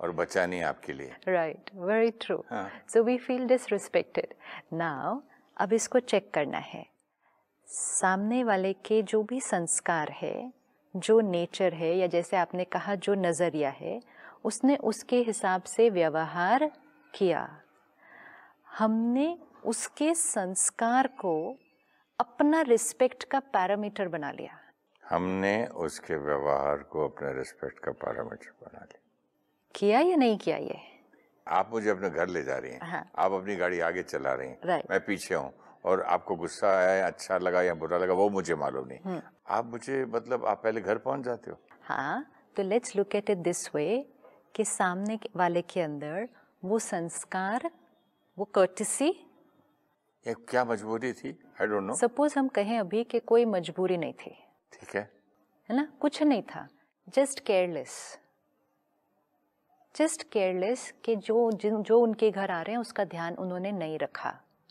और 0.00 0.10
बचा 0.12 0.46
नहीं 0.46 0.62
आपके 0.62 0.92
लिए। 0.92 1.16
Right 1.28 1.70
very 1.74 2.10
true. 2.20 2.42
So 2.92 3.02
we 3.02 3.16
feel 3.18 3.46
disrespected 3.46 4.34
now 4.72 5.20
अब 5.56 5.72
इसको 5.72 5.98
चेक 6.00 6.30
करना 6.34 6.58
है। 6.58 6.84
सामने 7.68 8.42
वाले 8.44 8.72
के 8.72 9.02
जो 9.02 9.22
भी 9.22 9.40
संस्कार 9.40 10.10
है 10.12 10.52
जो 10.94 11.20
नेचर 11.20 11.74
है 11.74 11.96
या 11.96 12.06
जैसे 12.06 12.36
आपने 12.36 12.64
कहा 12.64 12.94
जो 12.94 13.14
नज़रिया 13.14 13.70
है 13.70 14.00
उसने 14.44 14.76
उसके 14.76 15.22
हिसाब 15.22 15.62
से 15.62 15.88
व्यवहार 15.90 16.70
किया। 17.14 17.48
हमने 18.78 19.38
उसके 19.64 20.14
संस्कार 20.14 21.06
को 21.20 21.34
अपना 22.18 22.60
रिस्पेक्ट 22.62 23.24
का 23.24 23.40
पैरामीटर 23.52 24.08
बना 24.08 24.30
लिया। 24.30 24.58
हमने 25.02 25.66
उसके 25.66 26.16
व्यवहार 26.16 26.82
को 26.82 27.08
अपने 27.08 27.32
रिस्पेक्ट 27.32 27.78
का 27.78 27.92
पैरामीटर 28.04 28.50
बना 28.62 28.78
लिया। 28.78 29.02
किया 29.76 30.00
या 30.00 30.16
नहीं 30.16 30.36
किया 30.38 30.56
ये? 30.56 30.78
आप 31.46 31.70
मुझे 31.72 31.90
अपने 31.90 32.10
घर 32.10 32.28
ले 32.28 32.42
जा 32.44 32.56
रही 32.58 32.72
हैं। 32.72 32.80
हाँ। 32.82 33.04
आप 33.18 33.32
अपनी 33.32 33.56
गाड़ी 33.56 33.80
आगे 33.80 34.02
चला 34.02 34.32
रही 34.34 34.48
हैं। 34.48 34.82
मैं 34.90 35.00
पीछे 35.06 35.34
हूँ 35.34 35.52
और 35.84 36.02
आपको 36.02 36.36
गुस्सा 36.36 36.68
आया 36.78 37.06
अच्छा 37.06 37.38
लगा 37.38 37.62
या 37.62 37.74
बुरा 37.74 37.98
लगा 37.98 38.14
वो 38.14 38.28
मुझे 38.30 38.54
मालूम 38.54 38.86
नहीं। 38.88 39.20
आप 39.48 39.66
मुझे 39.66 40.04
मतलब 40.04 40.44
आप 40.46 40.62
पहले 40.64 40.80
घर 40.80 40.98
पहुँच 40.98 41.24
जाते 41.24 41.50
हो। 41.50 41.58
हाँ 41.82 42.24
तो 42.56 42.62
let's 42.62 42.96
look 42.96 43.14
at 43.14 43.30
it 43.30 43.38
this 43.38 43.74
way 43.74 43.86
कि 44.54 44.64
सामने 44.64 45.18
वाले 45.36 45.62
के 45.62 45.80
अंदर 45.80 46.28
वो 46.62 46.78
संस्कार 46.78 47.70
वो 48.38 48.44
कर्टिसी 48.44 49.08
ये 50.26 50.34
क्या 50.48 50.64
मजबूरी 50.64 51.12
थी? 51.12 51.38
आई 51.60 51.66
डोंट 51.66 51.82
नो 51.82 51.94
सपोज़ 51.94 52.38
हम 52.38 52.48
कहें 52.48 52.78
अभी 52.78 53.04
कि 53.04 53.18
कोई 53.20 53.44
मजबूरी 53.44 53.96
नहीं 53.96 54.12
थी। 54.12 54.30
ठीक 54.72 54.96
है। 54.96 55.10
है 55.70 55.76
ना? 55.76 55.88
कुछ 56.00 56.22
नहीं 56.22 56.42
था। 56.42 56.68
जस्ट 57.14 57.40
केयरलेस 57.46 57.92
जस्ट 59.96 60.22
केयरलेस 60.22 60.94
कि 61.04 61.16
जो, 61.16 61.52
जिन, 61.52 61.82
जो 61.82 62.00
उनके 62.00 62.30
घर 62.30 62.50
आ 62.50 62.62
रहे 62.62 62.72
हैं, 62.72 62.78
उसका 62.78 63.04
ध्यान 63.04 63.34
उन्होंने 63.34 63.72
नहीं 63.72 63.98
रखा। 63.98 64.30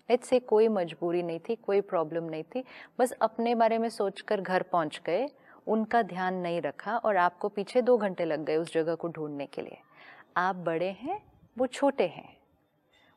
लेट्स 0.09 0.27
से 0.27 0.39
कोई 0.39 0.67
मजबूरी 0.67 1.23
नहीं 1.23 1.39
थी, 1.39 1.55
कोई 1.55 1.81
प्रॉब्लम 1.81 2.23
नहीं 2.23 2.43
थी, 2.43 2.63
बस 2.99 3.11
अपने 3.11 3.55
बारे 3.55 3.77
में 3.77 3.89
सोचकर 3.89 4.41
घर 4.41 4.61
पहुँच 4.61 5.01
गए, 5.05 5.29
उनका 5.67 6.01
ध्यान 6.01 6.33
नहीं 6.33 6.61
रखा 6.61 6.97
और 6.97 7.17
आपको 7.17 7.49
पीछे 7.49 7.81
दो 7.81 7.97
घंटे 7.97 8.25
लग 8.25 8.45
गए 8.45 8.55
उस 8.55 8.73
जगह 8.73 8.95
को 8.95 9.07
ढूँढने 9.07 9.45
के 9.45 9.61
लिए। 9.61 9.77
आप 10.37 10.55
बड़े 10.55 10.89
हैं, 10.89 11.21
वो 11.57 11.67
छोटे 11.67 12.07
हैं। 12.07 12.37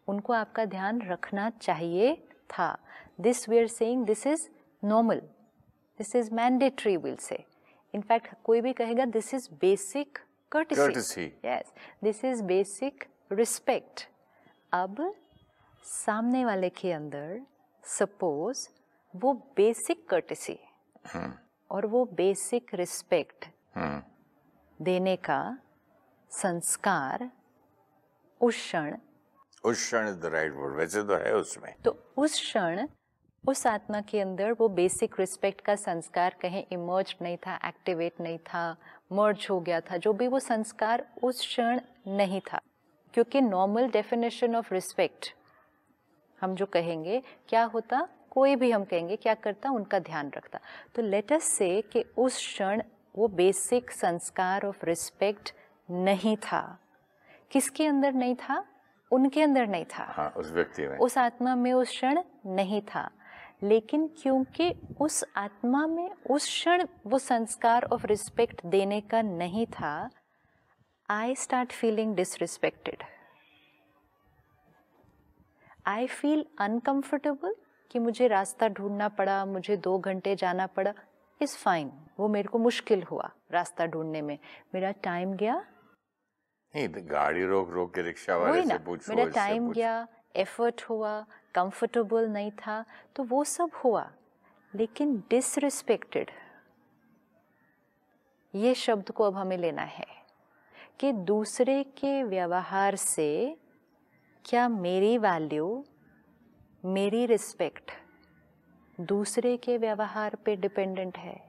उनको 0.09 0.33
आपका 0.33 0.65
ध्यान 0.65 1.03
रखना 1.03 1.51
चाहिए 1.51 2.15
था। 2.51 2.79
This 3.21 3.49
we 3.49 3.59
are 3.59 3.67
saying 3.67 4.07
this 4.07 4.27
is 4.27 4.49
normal 4.85 5.19
this 5.99 6.17
is 6.17 6.35
mandatory 6.35 6.97
will 6.97 7.17
say 7.17 7.45
in fact 7.95 8.35
कोई 8.45 8.61
भी 8.61 8.73
कहेगा 8.73 9.05
this 9.05 9.35
is 9.35 9.49
basic 9.61 10.19
Courtesy. 10.53 10.77
courtesy. 10.77 11.33
Yes. 11.45 11.73
This 12.03 12.25
is 12.25 12.43
basic 12.43 13.09
respect. 13.31 14.07
अब 14.73 14.97
सामने 15.85 16.45
वाले 16.45 16.69
के 16.71 16.93
अंदर 16.93 17.41
सपोज़ 17.85 18.67
वो 19.15 19.33
बेसिक 19.57 20.09
कर्टेसी 20.09 20.59
और 21.71 21.87
वो 21.87 22.05
बेसिक 22.17 22.75
रिस्पेक्ट 22.75 23.49
हम्म। 23.77 24.85
देने 24.85 25.17
का 25.29 25.41
संस्कार 26.33 27.31
उस 28.41 28.57
क्षण 28.57 28.97
उस 29.65 29.77
क्षण 29.77 30.09
इज़ 30.09 30.17
द 30.17 30.33
राइट 30.35 30.53
वर्ड 30.57 30.77
वैसे 30.77 31.03
तो 31.03 31.17
है 31.25 31.35
उसमें। 31.35 31.75
तो 31.85 31.97
उस 32.17 32.41
क्षण 32.41 32.87
उस 33.45 33.67
आत्मा 33.67 34.01
के 34.01 34.21
अंदर 34.21 34.53
वो 34.53 34.69
बेसिक 34.69 35.19
रिस्पेक्ट 35.21 35.61
का 35.65 35.75
संस्कार 35.77 36.37
कहीं 36.43 36.65
इमर्ज 36.73 37.15
नहीं 37.23 37.37
था 37.47 37.59
एक्टिवेट 37.65 38.21
नहीं 38.21 38.39
था 38.39 38.65
मर्ज 39.13 39.47
हो 39.51 39.61
गया 39.61 39.81
था 39.81 39.97
जो 39.97 40.13
भी 40.13 40.29
वो 40.29 40.39
संस्कार 40.39 41.07
उस 41.23 41.41
क्षण 41.41 41.81
नहीं 42.07 42.41
था। 42.53 42.61
क्योंकि 43.15 43.41
नॉर्मल 43.41 43.91
डेफिनेशन 43.91 44.57
ऑफ़ 44.57 44.75
रिस्पेक्ट 44.75 45.35
हम 46.41 46.55
जो 46.55 46.67
कहेंगे 46.67 47.23
क्या 47.49 47.65
होता? 47.65 48.09
कोई 48.31 48.57
भी 48.57 48.71
हम 48.71 48.85
कहेंगे 48.85 49.17
क्या 49.17 49.35
करता? 49.35 49.71
उनका 49.71 49.99
ध्यान 49.99 50.33
रखता। 50.37 50.61
तो 50.95 51.03
लेट 51.03 51.33
अस 51.33 51.45
से 51.45 51.83
कि 51.83 52.05
उस 52.17 52.37
क्षण 52.37 52.83
वो 53.17 53.29
बेसिक 53.29 53.91
संस्कार 53.91 54.67
ऑफ़ 54.67 54.87
रिस्पेक्ट 54.87 55.55
नहीं 55.91 56.37
था। 56.37 56.79
किसके 57.51 57.87
अंदर 57.87 58.13
नहीं 58.13 58.35
था? 58.35 58.65
उनके 59.13 59.43
अंदर 59.43 59.67
नहीं 59.67 59.85
था। 59.85 60.05
हाँ 60.05 60.35
उस 60.37 60.53
व्यक्ति 60.53 60.89
में। 60.89 60.99
उस 60.99 61.19
आत्मा 61.19 61.55
में 61.55 61.73
उस 61.73 61.89
क्षण 61.89 62.23
नहीं 62.47 62.83
था। 62.83 63.11
लेकिन 63.63 64.07
क्योंकि 64.23 64.73
उस 65.01 65.25
आत्मा 65.37 65.87
में 65.87 66.11
उस 66.31 66.45
क्षण 66.45 66.87
वो 67.07 67.19
संस्कार 67.19 67.85
ऑफ़ 67.85 68.07
रिस्पेक्ट 68.07 68.67
देने 68.67 69.01
का 69.01 69.23
नहीं 69.23 69.67
था 69.67 70.11
I 71.09 71.35
start 71.35 71.73
feeling 71.73 72.15
disrespected 72.17 73.03
I 75.87 76.07
feel 76.07 76.45
uncomfortable 76.61 77.55
कि 77.91 77.99
मुझे 77.99 78.27
रास्ता 78.29 78.69
ढूंढना 78.69 79.09
पड़ा 79.09 79.45
मुझे 79.45 79.77
दो 79.77 79.99
घंटे 79.99 80.35
जाना 80.37 80.67
पड़ा। 80.67 80.93
इज़ 81.41 81.57
फाइन 81.57 81.93
वो 82.19 82.29
मेरे 82.29 82.49
को 82.49 82.59
मुश्किल 82.59 83.03
हुआ 83.03 83.31
रास्ता 83.53 83.87
ढूँढने 83.87 84.23
में। 84.23 84.39
मेरा 84.75 84.91
टाइम 84.91 85.33
गया। 85.33 85.55
नहीं 86.75 86.89
तो 86.89 87.01
गाड़ी 87.03 87.45
रोक 87.45 87.71
रोक 87.71 87.95
के 87.95 88.03
रिक्शा 88.03 88.37
वाले 88.37 88.63
से 88.63 88.79
पूछो 88.79 89.15
मेरा 89.15 89.31
टाइम। 89.31 89.71
गया। 89.73 90.07
एफर्ट 90.37 90.83
हुआ 90.89 91.21
कंफर्टेबल 91.55 92.29
नहीं 92.29 92.51
था 92.59 92.85
तो 93.17 93.23
वो 93.25 93.43
सब 93.45 93.71
हुआ, 93.85 94.11
लेकिन 94.75 95.17
डिसरिस्पेक्टेड 95.31 96.31
ये 98.55 98.75
शब्द 98.75 99.11
को 99.11 99.25
अब 99.25 99.37
हमें 99.37 99.57
लेना 99.59 99.83
है 99.83 100.07
कि 101.01 101.13
दूसरे 101.13 101.83
के 101.99 102.23
व्यवहार 102.23 102.97
से 102.97 103.57
क्या 104.45 104.69
मेरी 104.69 105.17
वैल्यू 105.19 105.85
मेरी 106.85 107.27
रिस्पेक्ट 107.27 107.91
दूसरे 109.01 109.57
के 109.57 109.79
व्यवहार 109.79 110.35
पे 110.45 110.57
डिपेंडेंट 110.57 111.19
है 111.19 111.49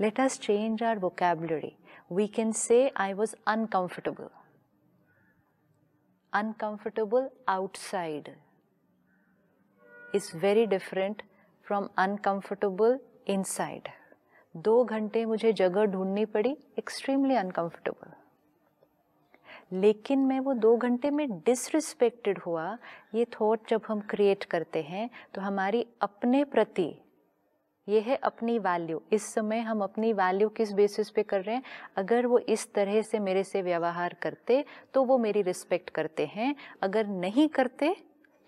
let 0.00 0.18
us 0.18 0.36
change 0.38 0.82
our 0.82 0.98
vocabulary. 0.98 1.76
We 2.08 2.26
can 2.26 2.52
say, 2.52 2.90
I 2.96 3.14
was 3.14 3.34
uncomfortable. 3.46 4.30
Uncomfortable 6.32 7.30
outside 7.46 8.30
is 10.14 10.30
very 10.30 10.66
different 10.66 11.22
from 11.66 11.90
uncomfortable 11.98 12.98
inside. 13.26 13.90
दो 14.54 14.84
घंटे 14.84 15.24
मुझे 15.24 15.52
जगह 15.52 15.84
ढूंढनी 15.92 16.24
पड़ी 16.32 16.56
एक्सट्रीमली 16.78 17.34
अनकंफर्टेबल 17.36 18.12
लेकिन 19.80 20.18
मैं 20.26 20.40
वो 20.40 20.54
दो 20.54 20.76
घंटे 20.76 21.10
में 21.10 21.26
डिसरिस्पेक्टेड 21.46 22.38
हुआ, 22.46 22.66
ये 23.14 23.24
थॉट 23.34 23.68
जब 23.70 23.82
हम 23.88 24.00
क्रिएट 24.10 24.44
करते 24.44 24.82
हैं 24.82 25.08
तो 25.34 25.40
हमारी 25.40 25.86
अपने 26.02 26.44
प्रति 26.44 26.90
ये 27.88 28.00
है 28.00 28.16
अपनी 28.16 28.58
वैल्यू 28.58 29.00
इस 29.12 29.24
समय 29.34 29.60
हम 29.60 29.80
अपनी 29.82 30.12
वैल्यू 30.12 30.48
किस 30.48 30.72
बेसिस 30.72 31.08
पे 31.10 31.22
कर 31.22 31.40
रहे 31.42 31.54
हैं? 31.54 31.62
अगर 31.96 32.26
वो 32.26 32.38
इस 32.38 32.72
तरह 32.74 33.00
से 33.02 33.18
मेरे 33.18 33.42
से 33.44 33.62
व्यवहार 33.62 34.14
करते 34.22 34.64
तो 34.94 35.02
वो 35.04 35.16
मेरी 35.18 35.42
रिस्पेक्ट 35.42 35.90
करते 35.90 36.26
हैं। 36.26 36.54
अगर 36.82 37.06
नहीं 37.06 37.48
करते 37.48 37.94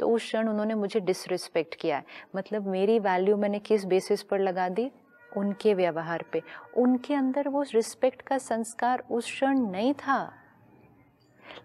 तो 0.01 0.09
उस 0.09 0.23
क्षण 0.23 0.49
उन्होंने 0.49 0.75
मुझे 0.75 1.01
डिसरिस्पेक्ट 1.01 1.75
किया 1.75 1.97
है। 1.97 2.05
मतलब 2.37 2.67
मेरी 2.69 2.99
वैल्यू 3.01 3.37
मैंने 3.37 3.59
किस 3.61 3.85
बेसिस 3.85 4.23
पर 4.23 4.41
लगा 4.41 4.69
दी? 4.69 4.91
उनके 5.33 5.75
व्यवहार 5.75 6.25
पे। 6.33 6.43
उनके 6.77 7.15
अंदर 7.15 7.49
वो 7.49 7.63
रिस्पेक्ट 7.65 8.23
का 8.23 8.39
संस्कार 8.39 9.05
उस 9.11 9.25
क्षण 9.25 9.59
नहीं 9.61 9.95
था। 9.97 10.33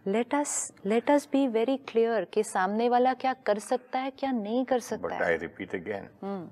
Let 0.07 0.35
us 0.35 0.71
let 0.85 1.11
us 1.11 1.27
be 1.31 1.47
very 1.47 1.77
clear 1.89 2.25
कि 2.33 2.43
सामने 2.43 2.89
वाला 2.89 3.13
क्या 3.15 3.33
कर 3.45 3.59
सकता 3.61 3.99
है 3.99 4.11
क्या 4.11 4.31
नहीं 4.31 4.63
कर 4.65 4.79
सकता 4.81 5.15
है। 5.15 5.23
आई 5.23 5.38
रिपीट 5.38 5.75
अगेन 5.75 6.49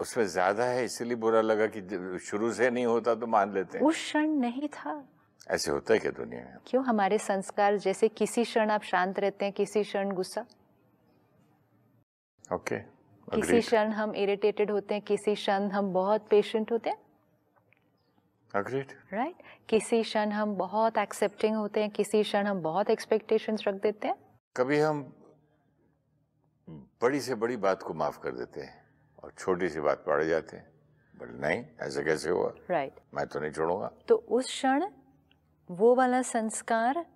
उसमें 0.00 0.24
ज़्यादा 0.26 0.64
है 0.64 0.84
इसलिए 0.84 1.16
बुरा 1.16 1.40
लगा 1.40 1.66
कि 1.68 2.18
शुरू 2.20 2.52
से 2.52 2.70
नहीं 2.70 2.86
होता 2.86 3.14
तो 3.14 3.26
मान 3.26 3.52
लेते 3.54 3.78
हैं। 3.78 3.84
उस 3.84 3.94
क्षण 3.96 4.28
नहीं 4.40 4.68
था। 4.68 5.02
ऐसे 5.46 5.70
होता 5.70 5.94
है 5.94 5.98
क्या 6.00 6.10
दुनिया 6.12 6.40
में? 6.42 6.56
क्यों? 6.66 6.84
हमारे 6.84 7.18
संस्कार 7.18 7.76
जैसे 7.78 8.08
किसी 8.10 8.44
क्षण 8.44 8.70
आप 8.70 8.82
शांत 8.84 9.18
रहते 9.18 9.44
हैं 9.44 9.54
किसी 9.54 9.82
क्षण 9.82 10.10
गुस्सा। 10.12 10.44
ओके 12.54 12.78
किसी 13.28 13.60
क्षण 13.60 13.90
हम 13.92 14.14
इरिटेटेड 14.16 14.70
होते 14.70 14.94
हैं 14.94 15.02
किसी 15.04 15.34
क्षण 15.34 15.70
हम 15.70 15.92
बहुत 15.92 16.26
पेशेंट 16.30 16.72
होते 16.72 16.90
हैं। 16.90 16.98
अग्रीड 18.54 18.92
राइट 19.12 19.42
किसी 19.68 20.02
क्षण 20.02 20.30
हम 20.32 20.54
बहुत 20.56 20.98
एक्सेप्टिंग 20.98 21.56
होते 21.56 21.80
हैं 21.80 21.90
किसी 21.90 22.22
क्षण 22.22 22.46
हम 22.46 22.62
बहुत 22.62 22.90
एक्सपेक्टेशंस 22.90 23.64
रख 23.68 23.74
देते 23.82 24.08
हैं। 24.08 24.14
कभी 24.56 24.78
हम 24.80 25.02
बड़ी 27.02 27.20
से 27.20 27.34
बड़ी 27.36 27.56
बात 27.58 27.82
को 27.82 27.94
माफ़ 27.94 28.18
कर 28.20 28.30
देते 28.32 28.60
हैं। 28.60 28.87
और 29.24 29.32
छोटी 29.38 29.68
सी 29.68 29.80
बात 29.80 30.04
पड़ 30.06 30.24
जाती 30.24 30.56
है। 30.56 30.72
बोले 31.16 31.48
नहीं 31.48 31.64
ऐसे 31.80 32.04
कैसे 32.04 32.30
हुआ? 32.30 32.52
Right 32.70 32.92
right. 32.92 33.14
मैं 33.14 33.26
तो 33.26 33.40
नहीं 33.40 33.52
छोड़ूँगा। 33.52 33.90
तो 34.08 34.14
उस 34.14 34.46
क्षण 34.46 34.86
वो 35.70 35.94
वाला 35.94 36.22
संस्कार 36.22 37.06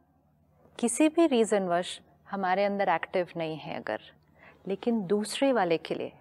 किसी 0.79 1.09
भी 1.09 1.27
रीज़न 1.27 1.69
वश 1.69 2.01
हमारे 2.31 2.65
अंदर 2.65 2.89
एक्टिव 2.89 3.29
नहीं 3.37 3.57
है 3.57 3.77
अगर। 3.77 4.01
लेकिन 4.69 5.07
दूसरे 5.07 5.53
वाले 5.53 5.79
के 5.79 5.95
लिए 5.95 6.13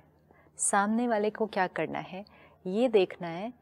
सामने 0.57 1.07
वाले 1.07 1.29
को 1.29 1.45
क्या 1.45 1.67
करना 1.67 1.99
है? 1.99 2.25
ये 2.65 2.87
देखना 2.87 3.27
है 3.27 3.53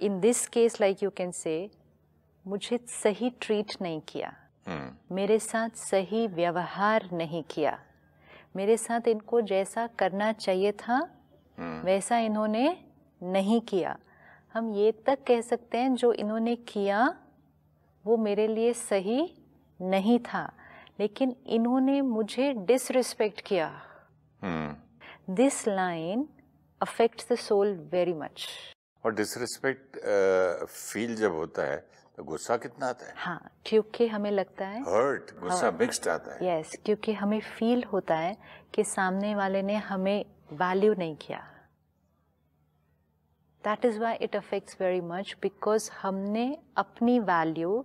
in 0.00 0.20
this 0.20 0.48
case 0.48 0.80
like 0.80 1.02
you 1.02 1.10
can 1.10 1.30
say 1.30 1.70
मुझे 2.46 2.78
सही 2.88 3.30
ट्रीट 3.30 3.72
नहीं 3.82 4.00
किया। 4.00 4.36
हम्म। 4.66 5.14
मेरे 5.14 5.38
साथ 5.38 5.70
सही 5.70 6.26
व्यवहार 6.26 7.08
नहीं 7.12 7.42
किया। 7.42 7.78
मेरे 8.56 8.76
साथ 8.76 9.08
इनको 9.08 9.40
जैसा 9.40 9.86
करना 9.86 10.32
चाहिए 10.32 10.72
था 10.72 11.21
वैसा 11.58 12.18
इन्होंने 12.18 12.64
नहीं 13.20 13.60
किया। 13.60 13.96
हम 14.54 14.72
ये 14.74 14.92
तक 15.06 15.18
कह 15.26 15.40
सकते 15.40 15.78
हैं 15.78 15.94
जो 15.94 16.12
इन्होंने 16.14 16.54
किया 16.68 17.14
वो 18.04 18.16
मेरे 18.16 18.46
लिए 18.46 18.72
सही 18.72 19.20
नहीं 19.80 20.18
था। 20.18 20.50
लेकिन 21.00 21.34
इन्होंने 21.46 22.00
मुझे 22.00 22.52
डिसरिस्पेक्ट 22.66 23.40
किया। 23.40 23.70
This 25.30 25.66
line 25.68 26.28
affects 26.80 27.32
the 27.32 27.36
soul 27.38 27.72
very 27.92 28.12
much 28.14 28.46
और 29.04 29.14
डिसरिस्पेक्ट 29.14 29.98
फील 30.66 31.14
जब 31.16 31.34
होता 31.34 31.62
है 31.62 31.76
तो 32.16 32.24
गुस्सा 32.24 32.56
कितना 32.56 32.86
आता 32.86 33.06
है? 33.06 33.14
हाँ 33.16 33.50
क्योंकि 33.66 34.06
हमें 34.06 34.30
लगता 34.30 34.66
है 34.66 34.80
हर्ट 34.82 35.30
गुस्सा 35.40 35.70
मिक्स्ड 35.70 36.08
आता 36.08 36.34
है। 36.34 36.48
यस 36.48 36.76
क्योंकि 36.84 37.12
हमें 37.12 37.40
फील 37.40 37.84
होता 37.84 38.16
है 38.16 38.36
कि 38.74 38.84
सामने 38.84 39.34
वाले 39.34 39.62
ने 39.62 39.76
हमें 39.76 40.24
वैल्यू 40.52 40.94
नहीं 40.98 41.16
किया। 41.16 41.38
That 43.64 43.84
is 43.84 43.98
why 44.00 44.14
it 44.22 44.36
affects 44.36 44.76
very 44.80 45.00
much 45.00 45.36
because 45.42 45.90
हमने 45.92 46.46
अपनी 46.76 47.18
वैल्यू 47.20 47.84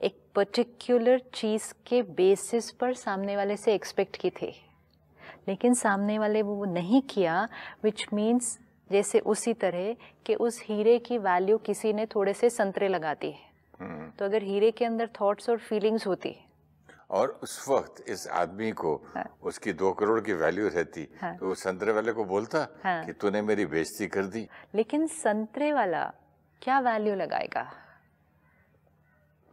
एक 0.00 0.18
पर्टिकुलर 0.34 1.18
चीज़ 1.34 1.72
के 1.86 2.02
बेसिस 2.14 2.70
पर 2.70 2.94
सामने 2.94 3.36
वाले 3.36 3.56
से 3.56 3.74
एक्सपेक्ट 3.74 4.16
की 4.16 4.30
थी। 4.32 4.52
लेकिन 5.48 5.74
सामने 5.74 6.18
वाले 6.18 6.42
वो 6.42 6.64
नहीं 6.64 7.00
किया 7.10 7.48
विच 7.84 8.06
मीन्स 8.12 8.58
जैसे 8.90 9.18
उसी 9.20 9.52
तरह 9.54 9.94
कि 10.26 10.34
उस 10.34 10.60
हीरे 10.62 10.98
की 10.98 11.18
वैल्यू 11.18 11.58
किसी 11.58 11.92
ने 11.92 12.06
थोड़े 12.06 12.34
से 12.34 12.50
संतरे 12.50 12.88
लगा 12.88 13.14
दी 13.14 13.34
हम्म। 13.80 14.10
तो 14.18 14.24
अगर 14.24 14.42
हीरे 14.42 14.70
के 14.70 14.84
अंदर 14.84 15.08
थॉट्स 15.20 15.48
और 15.50 15.58
फीलिंग्स 15.58 16.06
होती 16.06 16.36
और 17.10 17.40
उस 17.42 17.68
वक्त 17.68 18.04
इस 18.08 18.28
आदमी 18.28 18.72
को 18.72 18.96
हाँ। 18.96 19.38
उसकी 19.42 19.72
दो 19.72 19.92
करोड़ 19.92 20.20
की 20.20 20.32
वैल्यू 20.32 20.68
रहती। 20.68 21.08
हाँ। 21.20 21.36
तो 21.36 21.46
वो 21.46 21.54
संतरे 21.54 21.92
वाले 21.92 22.12
को 22.12 22.24
बोलता 22.24 22.68
हाँ। 22.84 23.04
कि 23.04 23.12
तूने 23.12 23.42
मेरी 23.42 23.66
बेइज्जती 23.66 24.06
कर 24.06 24.24
दी। 24.24 24.48
लेकिन 24.74 25.06
संतरे 25.06 25.72
वाला 25.72 26.12
क्या 26.62 26.80
वैल्यू 26.80 27.14
लगाएगा? 27.14 27.72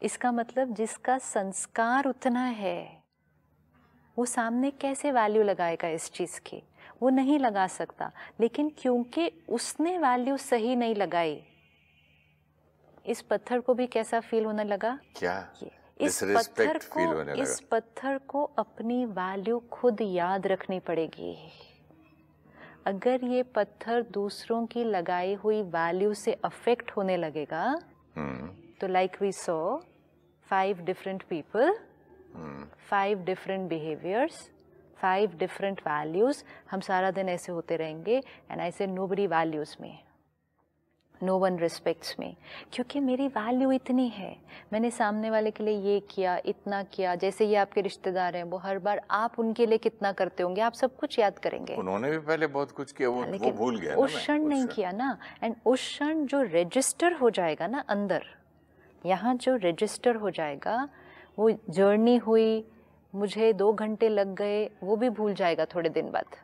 इसका 0.02 0.32
मतलब 0.32 0.74
जिसका 0.74 1.18
संस्कार 1.18 2.06
उतना 2.06 2.44
है 2.44 3.04
वो 4.18 4.26
सामने 4.26 4.72
कैसे 4.72 5.12
वैल्यू 5.12 5.44
लगाएगा 5.44 5.88
इस 5.88 6.12
चीज़ 6.12 6.40
की? 6.40 6.64
वो 7.02 7.10
नहीं 7.10 7.40
लगा 7.40 7.68
सकता। 7.68 8.12
लेकिन 8.40 8.72
क्योंकि 8.78 9.32
उसने 9.50 9.98
वैल्यू 9.98 10.38
सही 10.38 10.76
नहीं 10.76 10.96
लगाई 10.96 11.44
इस 13.06 13.22
पत्थर 13.22 13.60
को 13.60 13.74
भी 13.74 13.88
कैसा 13.88 14.20
फील 14.20 14.46
होने 14.46 14.64
लगा? 14.64 15.00
क्या? 15.18 15.54
ये। 15.64 15.81
इस 16.02 16.24
पत्थर 16.26 16.80
को 16.94 17.34
इस 17.34 17.60
पत्थर 17.72 18.18
को 18.28 18.44
अपनी 18.58 19.04
वैल्यू 19.06 19.60
खुद 19.72 20.02
याद 20.02 20.48
रखनी 20.48 20.80
पड़ेगी। 20.80 21.36
अगर 22.88 23.24
ये 23.26 23.44
पत्थर 23.56 24.02
दूसरों 24.12 24.66
की 24.66 24.84
लगाई 24.84 25.34
हुई 25.34 25.62
वैल्यू 25.72 26.14
से 26.14 26.34
अफेक्ट 26.46 26.92
होने 26.92 27.18
लगेगा 27.18 27.64
हम्म। 28.16 28.50
तो 28.82 28.88
like 28.88 29.22
we 29.22 29.32
saw 29.32 29.58
five 30.50 30.82
different 30.82 31.24
people 31.24 31.74
five 32.90 33.24
different 33.24 33.70
behaviours 33.70 34.48
five 34.98 35.36
different 35.38 35.82
values 35.82 36.44
हम 36.72 36.80
सारा 36.82 37.12
दिन 37.12 37.30
ऐसे 37.30 37.52
होते 37.52 37.76
रहेंगे 37.76 38.18
and 38.52 38.62
I 38.62 38.72
say 38.72 38.88
nobody 39.08 39.28
values 39.28 39.76
में 39.82 39.98
नो 41.24 41.38
वन 41.38 41.58
रिस्पेक्ट्स 41.60 42.16
मी 42.20 42.36
क्योंकि 42.74 43.00
मेरी 43.00 43.28
वैल्यू 43.30 43.72
इतनी 43.72 44.08
है। 44.10 44.36
मैंने 44.74 44.92
सामने 44.92 45.30
वाले 45.30 45.52
के 45.52 45.64
लिए 45.64 45.80
ये 45.84 46.00
किया 46.10 46.38
इतना 46.46 46.82
किया 46.86 47.16
जैसे 47.16 47.46
ये 47.46 47.56
आपके 47.58 47.82
रिश्तेदार 47.82 48.36
हैं 48.36 48.44
वो 48.44 48.58
हर 48.58 48.80
बार 48.80 49.02
आप 49.12 49.40
उनके 49.40 49.66
लिए 49.66 49.78
कितना 49.80 50.12
करते 50.12 50.44
होंगे 50.44 50.62
आप 50.62 50.74
सब 50.74 50.96
कुछ 50.98 51.20
याद 51.20 51.40
करेंगे। 51.40 51.76
उन्होंने 51.76 52.12
भी 52.12 52.18
पहले 52.20 52.48
बहुत 52.50 52.72
कुछ 52.72 52.92
किया 52.92 53.10
वो, 53.10 53.24
वो 53.24 53.52
भूल 53.52 53.80
गया 53.80 53.96
उस 53.96 54.16
क्षण 54.16 54.48
नहीं 54.48 54.66
किया 54.68 54.92
ना। 54.92 55.18
एंड 55.44 55.56
उस 55.66 55.88
क्षण 55.88 56.26
जो 56.26 56.42
रजिस्टर 56.54 57.14
हो 57.14 57.30
जाएगा 57.30 57.68
ना 57.68 57.84
अंदर 57.90 58.26
यहाँ 59.06 59.36
जो 59.38 59.56
रजिस्टर 59.64 60.16
हो 60.16 60.30
जाएगा 60.32 60.88
वो 61.38 61.50
जर्नी 61.70 62.16
हुई 62.18 62.64
मुझे 63.14 63.52
दो 63.54 63.72
घंटे 63.74 64.10
लग 64.10 64.34
गए 64.36 64.70
वो 64.84 64.96
भी 64.96 65.10
भूल 65.12 65.34
जाएगा 65.34 65.66
थोड़े 65.66 65.90
दिन 65.90 66.12
बाद। 66.12 66.36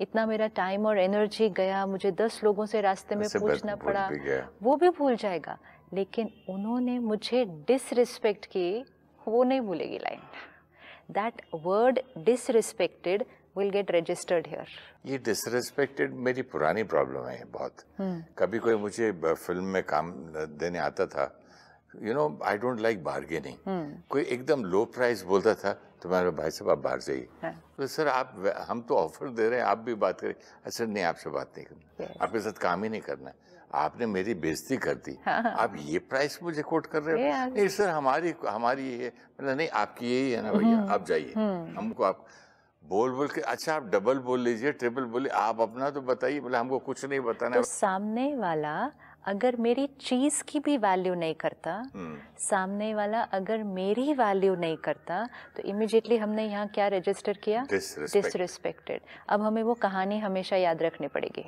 इतना 0.00 0.24
मेरा 0.26 0.46
टाइम 0.56 0.86
और 0.86 0.98
एनर्जी 0.98 1.48
गया 1.56 1.84
मुझे 1.86 2.10
दस 2.20 2.40
लोगों 2.44 2.66
से 2.66 2.80
रास्ते 2.80 3.16
में 3.16 3.26
पूछना 3.36 3.74
पड़ा। 3.76 4.08
वो 4.62 4.76
भी 4.76 4.88
भूल 4.98 5.16
जाएगा 5.16 5.58
लेकिन 5.94 6.30
उन्होंने 6.48 6.98
मुझे 6.98 7.44
डिसरिस्पेक्ट 7.68 8.46
की 8.46 8.68
वो 9.20 9.42
नहीं 9.44 9.60
भूलेगी 9.60 9.98
line 9.98 10.20
that 11.14 11.42
word 11.64 12.00
disrespected 12.24 13.24
will 13.56 13.70
get 13.70 13.90
registered 13.90 14.46
here 14.46 14.66
ये 15.06 15.18
डिसरिस्पेक्टेड 15.18 16.14
मेरी 16.26 16.42
पुरानी 16.52 16.82
प्रॉब्लम 16.92 17.26
है 17.28 17.44
बहुत। 17.52 17.84
कभी 18.38 18.58
कोई 18.58 18.74
मुझे 18.76 19.10
फ़िल्म 19.22 19.64
में 19.64 19.82
काम 19.84 20.12
देने 20.60 20.78
आता 20.78 21.06
था 21.06 21.30
you 22.02 22.14
know 22.14 22.26
I 22.46 22.58
don't 22.58 22.80
like 22.80 23.02
bargaining 23.04 23.56
कोई 24.10 24.22
एकदम 24.22 24.64
लो 24.64 24.84
प्राइस 24.96 25.22
बोलता 25.24 25.54
था 25.54 25.72
तो 26.02 26.08
मैं 26.08 26.24
बोला, 26.24 26.36
भाई 26.36 26.50
साहब 26.50 26.70
आप 26.70 26.78
बाहर 26.78 27.00
जाइए 27.00 27.28
हाँ। 27.42 27.52
तो 27.76 27.86
सर 27.86 28.08
आप 28.08 28.34
हम 28.68 28.80
तो 28.88 28.96
ऑफ़र 28.96 29.28
दे 29.30 29.48
रहे 29.48 29.58
हैं 29.60 29.66
आप 29.66 29.78
भी 29.78 29.94
बात 29.94 30.20
करें। 30.20 30.34
सर 30.70 30.86
नहीं 30.86 31.04
आपसे 31.04 31.30
बात 31.30 31.52
नहीं 31.56 31.66
करना। 31.66 32.04
Yes. 32.04 32.20
आपके 32.22 32.40
साथ 32.40 32.58
काम 32.60 32.82
ही 32.84 32.88
नहीं 32.90 33.00
करना 33.00 33.32
आपने 33.74 34.06
मेरी 34.06 34.34
बेइज्जती 34.34 34.76
कर 34.76 34.94
दी। 35.06 35.16
आप 35.28 35.74
ये 35.78 35.98
प्राइस 36.10 36.38
मुझे 36.42 36.62
कोट 36.62 36.86
कर 36.86 37.02
रहे 37.02 37.14
हो? 37.14 37.54
नहीं 37.54 37.68
सर 37.68 37.88
हमारी 37.88 38.34
हमारी 38.48 38.88
ये 38.88 39.04
है 39.04 39.12
मतलब 39.40 39.56
नहीं 39.56 39.68
आपकी 39.68 40.06
यही 40.06 40.30
है 40.32 40.42
ना 40.42 40.52
भैया 40.52 40.78
आप 40.94 41.06
जाइए। 41.06 41.32
हमको 41.76 42.04
आप 42.04 42.26
बोल 42.82 43.10
बोल 43.12 43.28
के 43.28 43.40
अच्छा 43.40 43.74
आप 43.74 43.84
डबल 43.92 44.18
बोल 44.18 44.40
लीजिए 44.40 44.72
ट्रिपल 44.72 45.04
बोलिए 45.12 45.32
आप 45.36 45.60
अपना 45.60 45.90
तो 45.90 46.00
बताइए 46.00 46.40
बोले 46.40 46.58
हमको 46.58 46.78
कुछ 46.78 47.04
नहीं 47.04 47.20
बताना 47.20 47.56
तो 47.56 47.62
सामने 47.62 48.34
वाला 48.36 48.74
अगर 49.24 49.56
मेरी 49.56 49.86
चीज़ 50.00 50.42
की 50.48 50.60
भी 50.60 50.76
वैल्यू 50.76 51.14
नहीं 51.14 51.34
करता 51.34 51.72
हम्म, 51.94 52.16
सामने 52.38 52.94
वाला 52.94 53.20
अगर 53.32 53.62
मेरी 53.64 54.12
वैल्यू 54.14 54.54
नहीं 54.54 54.76
करता 54.76 55.24
तो 55.56 55.62
इमिजिएटली 55.62 56.16
हमने 56.16 56.46
यहाँ 56.46 56.66
क्या 56.68 56.86
रजिस्टर 56.88 57.36
किया. 57.44 57.64
डिसरिस्पेक्टेड 57.70 59.00
अब 59.28 59.42
हमें 59.42 59.62
वो 59.62 59.74
कहानी 59.74 60.18
हमेशा 60.18 60.56
याद 60.56 60.82
रखनी 60.82 61.08
पड़ेगी 61.08 61.44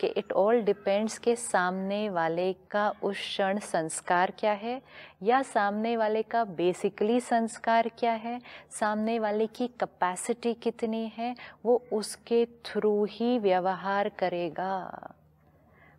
कि 0.00 0.06
इट 0.16 0.32
ऑल 0.32 0.60
डिपेंड्स 0.62 1.18
के 1.18 1.34
सामने 1.36 2.08
वाले 2.08 2.52
का 2.70 2.88
उस 3.02 3.16
क्षण 3.16 3.58
संस्कार 3.58 4.32
क्या 4.38 4.52
है 4.52 4.80
या 5.22 5.42
सामने 5.42 5.96
वाले 5.96 6.22
का 6.22 6.44
बेसिकली 6.44 7.20
संस्कार 7.20 7.90
क्या 7.98 8.12
है 8.12 8.40
सामने 8.70 9.18
वाले 9.18 9.46
की 9.46 9.66
कैपेसिटी 9.80 10.54
कितनी 10.54 11.06
है 11.16 11.34
वो 11.64 11.82
उसके 11.92 12.44
थ्रू 12.64 13.04
ही 13.10 13.38
व्यवहार 13.38 14.08
करेगा। 14.18 14.72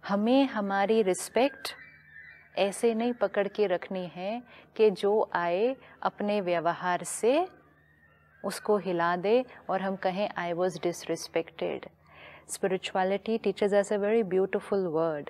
हमें 0.07 0.45
हमारी 0.47 1.01
रिस्पेक्ट 1.01 1.69
ऐसे 2.59 2.93
नहीं 2.93 3.13
पकड़ 3.13 3.47
के 3.47 3.67
रखनी 3.67 4.05
है 4.15 4.41
कि 4.75 4.89
जो 4.91 5.11
आए 5.33 5.75
अपने 6.03 6.39
व्यवहार 6.41 7.03
से 7.03 7.47
उसको 8.43 8.77
हिला 8.77 9.15
दे 9.15 9.43
और 9.69 9.81
हम 9.81 9.95
कहें 9.95 10.27
I 10.37 10.53
was 10.53 10.79
disrespected 10.83 11.85
spirituality 12.53 13.37
teachers 13.37 13.73
as 13.73 13.93
a 13.93 13.97
very 13.97 14.23
beautiful 14.33 14.85
word 14.87 15.29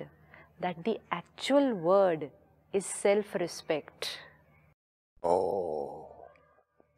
that 0.62 0.78
the 0.88 0.96
actual 1.14 1.70
word 1.82 2.24
is 2.74 2.84
self 2.84 3.36
respect 3.36 4.06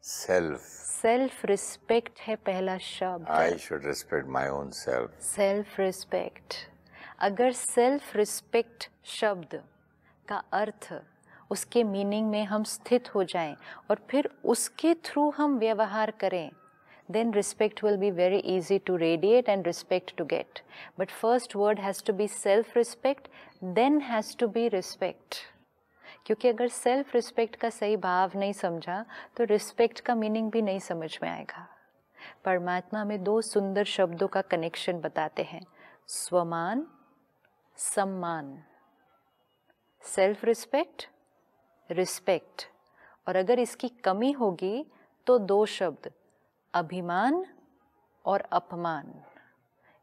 self 0.03 0.59
self 0.61 1.45
respect 1.45 2.19
है 2.19 2.35
पहला 2.45 2.77
शब्द। 2.77 3.27
I 3.29 3.57
should 3.57 3.85
respect 3.85 4.27
my 4.37 4.47
own 4.49 4.71
self 4.71 5.21
self 5.23 5.79
respect 5.79 6.55
अगर 7.19 7.51
सेल्फ 7.51 8.15
रिस्पेक्ट 8.15 8.89
शब्द 9.05 9.53
का 10.27 10.37
अर्थ 10.53 10.87
उसके 11.51 11.83
मीनिंग 11.83 12.29
में 12.29 12.43
हम 12.45 12.63
स्थित 12.63 13.13
हो 13.15 13.23
जाएँ 13.23 13.55
और 13.89 13.99
फिर 14.09 14.29
उसके 14.45 14.93
थ्रू 15.05 15.29
हम 15.29 15.57
व्यवहार 15.59 16.11
करें, 16.11 16.49
then 17.09 17.31
respect 17.31 17.81
will 17.83 17.97
be 17.97 18.11
very 18.11 18.41
easy 18.53 18.77
to 18.79 18.97
radiate 18.97 19.49
and 19.49 19.67
respect 19.67 20.13
to 20.17 20.25
get. 20.25 20.61
But 20.99 21.13
first 21.21 21.55
word 21.55 21.79
has 21.79 22.01
to 22.01 22.13
be 22.13 22.27
self 22.27 22.75
respect 22.75 23.29
then 23.75 23.99
has 24.01 24.33
to 24.35 24.49
be 24.57 24.67
respect. 24.69 25.37
क्योंकि 26.25 26.47
अगर 26.47 26.67
सेल्फ 26.67 27.15
रिस्पेक्ट 27.15 27.55
का 27.55 27.69
सही 27.69 27.97
भाव 27.97 28.31
नहीं 28.35 28.53
समझा 28.53 29.05
तो 29.37 29.43
रिस्पेक्ट 29.43 29.99
का 29.99 30.15
मीनिंग 30.15 30.51
भी 30.51 30.61
नहीं 30.61 30.79
समझ 30.79 31.17
में 31.23 31.29
आएगा। 31.29 31.67
परमात्मा 32.45 33.01
हमें 33.01 33.23
दो 33.23 33.41
सुंदर 33.41 33.83
शब्दों 33.85 34.27
का 34.27 34.41
कनेक्शन 34.41 34.99
बताते 34.99 35.43
हैं। 35.43 35.61
स्वमान 36.07 36.85
सम्मान 37.77 38.63
सेल्फ 40.01 40.45
रिस्पेक्ट 40.45 41.07
रिस्पेक्ट 41.91 42.63
और 43.27 43.35
अगर 43.35 43.59
इसकी 43.59 43.89
कमी 43.89 44.31
होगी 44.31 44.85
तो 45.27 45.37
दो 45.37 45.65
शब्द, 45.65 46.11
अभिमान 46.73 47.45
और 48.25 48.41
अपमान. 48.41 49.13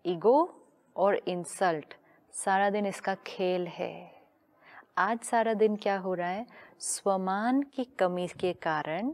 ईगो 0.07 0.67
और 0.97 1.15
इंसल्ट 1.17 1.95
सारा 2.33 2.71
दिन 2.71 2.87
इसका 2.87 3.15
खेल 3.15 3.67
है. 3.67 4.23
आज 4.99 5.21
सारा 5.21 5.55
दिन 5.55 5.77
क्या 5.77 5.99
हो 5.99 6.15
रहा 6.15 6.29
है? 6.29 6.47
स्वमान 6.79 7.63
की 7.63 7.85
कमी 7.85 8.29
के 8.29 8.53
कारण 8.53 9.13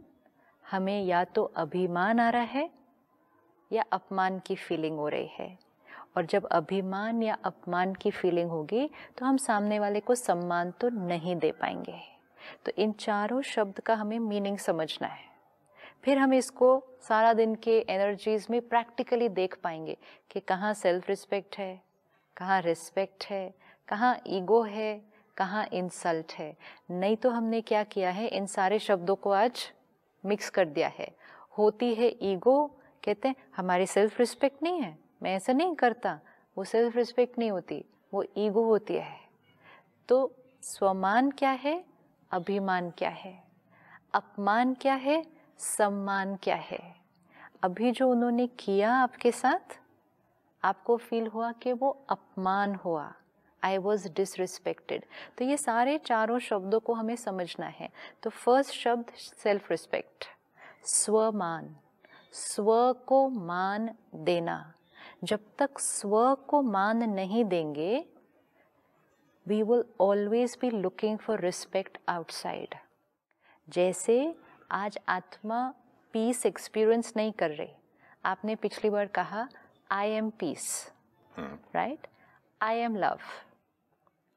हमें 0.71 1.03
या 1.05 1.25
तो 1.25 1.45
अभिमान 1.45 2.21
आ 2.21 2.31
रहा 2.31 2.43
है 2.43 2.71
या 3.73 3.85
अपमान 3.93 4.39
की 4.39 4.57
फीलिंग 4.57 4.99
हो 4.99 5.09
रही 5.09 5.27
है. 5.27 5.70
और 6.17 6.27
जब 6.27 6.47
अभिमान 6.47 7.23
या 7.23 7.37
अपमान 7.45 7.95
की 7.95 8.11
फीलिंग 8.11 8.51
होगी 8.51 8.89
तो 9.19 9.27
हम 9.27 9.37
सामने 9.37 9.79
वाले 9.79 10.01
को 10.01 10.15
सम्मान 10.15 10.71
तो 10.71 10.89
नहीं 10.89 11.37
दे 11.37 11.51
पाएँगे। 11.53 11.99
तो 12.67 12.73
इन 12.79 12.93
चारों 12.93 13.41
शब्द 13.43 13.81
का 13.81 13.95
हमें 13.95 14.19
मीनिंग 14.19 14.59
समझना 14.59 15.09
है। 15.09 15.29
फिर 16.05 16.19
हम 16.19 16.35
इसको 16.35 16.83
सारा 17.03 17.33
दिन 17.33 17.55
के 17.55 17.79
एनर्जीज 17.91 18.47
में 18.51 18.61
प्रैक्टिकली 18.61 19.29
देख 19.29 19.57
पाएँगे 19.65 19.97
कि 20.31 20.41
कहाँ 20.41 20.73
सेल्फ 20.75 21.09
रिस्पेक्ट 21.09 21.59
है, 21.59 21.83
कहाँ 22.37 22.61
रिस्पेक्ट 22.63 23.25
है, 23.25 23.55
कहाँ 23.89 24.17
ईगो 24.27 24.63
है, 24.63 25.01
कहाँ 25.37 25.67
इंसल्ट 25.73 26.33
है। 26.33 26.57
नहीं 26.91 27.17
तो 27.17 27.31
हमने 27.31 27.61
क्या 27.61 27.83
किया 27.85 28.11
है, 28.11 28.29
इन 28.29 28.47
सारे 28.47 28.79
शब्दों 28.79 29.17
को 29.17 29.31
आज 29.31 29.71
मिक्स 30.25 30.51
कर 30.51 30.65
दिया 30.65 30.89
है। 30.99 31.11
होती 31.59 31.95
है 31.95 32.09
ईगो 32.23 32.67
कहते 33.05 33.29
हैं, 33.29 33.37
हमारी 33.57 33.87
सेल्फ 33.87 34.19
रिस्पेक्ट 34.21 34.63
नहीं 34.63 34.81
है। 34.81 34.97
मैं 35.23 35.35
ऐसा 35.35 35.53
नहीं 35.53 35.75
करता, 35.75 36.21
वो 36.59 36.65
सेल्फ 36.65 36.97
रिस्पेक्ट 36.97 37.39
नहीं 37.39 37.51
होती, 37.51 37.85
वो 38.15 38.25
ईगो 38.37 38.65
होती 38.65 38.95
है। 38.95 39.21
तो 40.09 40.35
स्वमान 40.63 41.31
क्या 41.31 41.51
है? 41.51 41.85
अभिमान 42.31 42.91
क्या 42.91 43.09
है? 43.09 43.45
अपमान 44.15 44.75
क्या 44.75 44.95
है? 44.95 45.27
सम्मान 45.59 46.37
क्या 46.37 46.57
है? 46.57 46.97
अभी 47.63 47.91
जो 47.91 48.11
उन्होंने 48.11 48.47
किया 48.47 48.95
आपके 48.95 49.33
साथ, 49.33 49.81
आपको 50.65 50.97
फील 50.97 51.27
हुआ 51.27 51.53
कि 51.53 51.73
वो 51.73 52.05
अपमान 52.09 52.75
हुआ। 52.75 53.13
आई 53.65 53.79
वॉज़ 53.79 54.09
डिसरिस्पेक्टेड 54.09 55.05
तो 55.39 55.45
ये 55.45 55.57
सारे 55.57 55.99
चारों 55.99 56.39
शब्दों 56.39 56.81
को 56.81 56.95
हमें 56.95 57.17
समझना 57.17 57.67
है। 57.67 57.89
तो 58.23 58.31
फ़र्स्ट 58.31 58.75
शब्द 58.75 59.07
सेल्फ 59.15 59.71
रिस्पेक्ट 59.71 60.25
स्वमान। 60.85 61.77
स्व 62.33 62.93
को 62.93 63.29
मान 63.29 63.95
देना। 64.15 64.73
जब 65.25 65.41
तक 65.59 65.79
स्व 65.79 66.35
को 66.35 66.63
मान 66.63 66.97
नहीं 66.97 67.45
देंगे 67.45 68.05
we 69.47 69.63
will 69.63 69.85
always 70.01 70.59
be 70.61 70.71
looking 70.71 71.19
for 71.19 71.41
respect 71.41 71.99
outside 72.09 72.75
जैसे 73.69 74.35
आज 74.71 74.99
आत्मा 75.09 75.75
पीस 76.13 76.47
एक्सपीरियंस 76.47 77.13
नहीं 77.17 77.33
कर 77.33 77.51
रही। 77.51 77.69
आपने 78.25 78.55
पिछली 78.55 78.91
बार 78.91 79.07
कहा 79.07 79.49
I 79.91 80.11
am 80.11 80.31
peace 80.31 80.93
right 81.75 82.07
I 82.61 82.77
am 82.77 82.97
love 82.97 83.19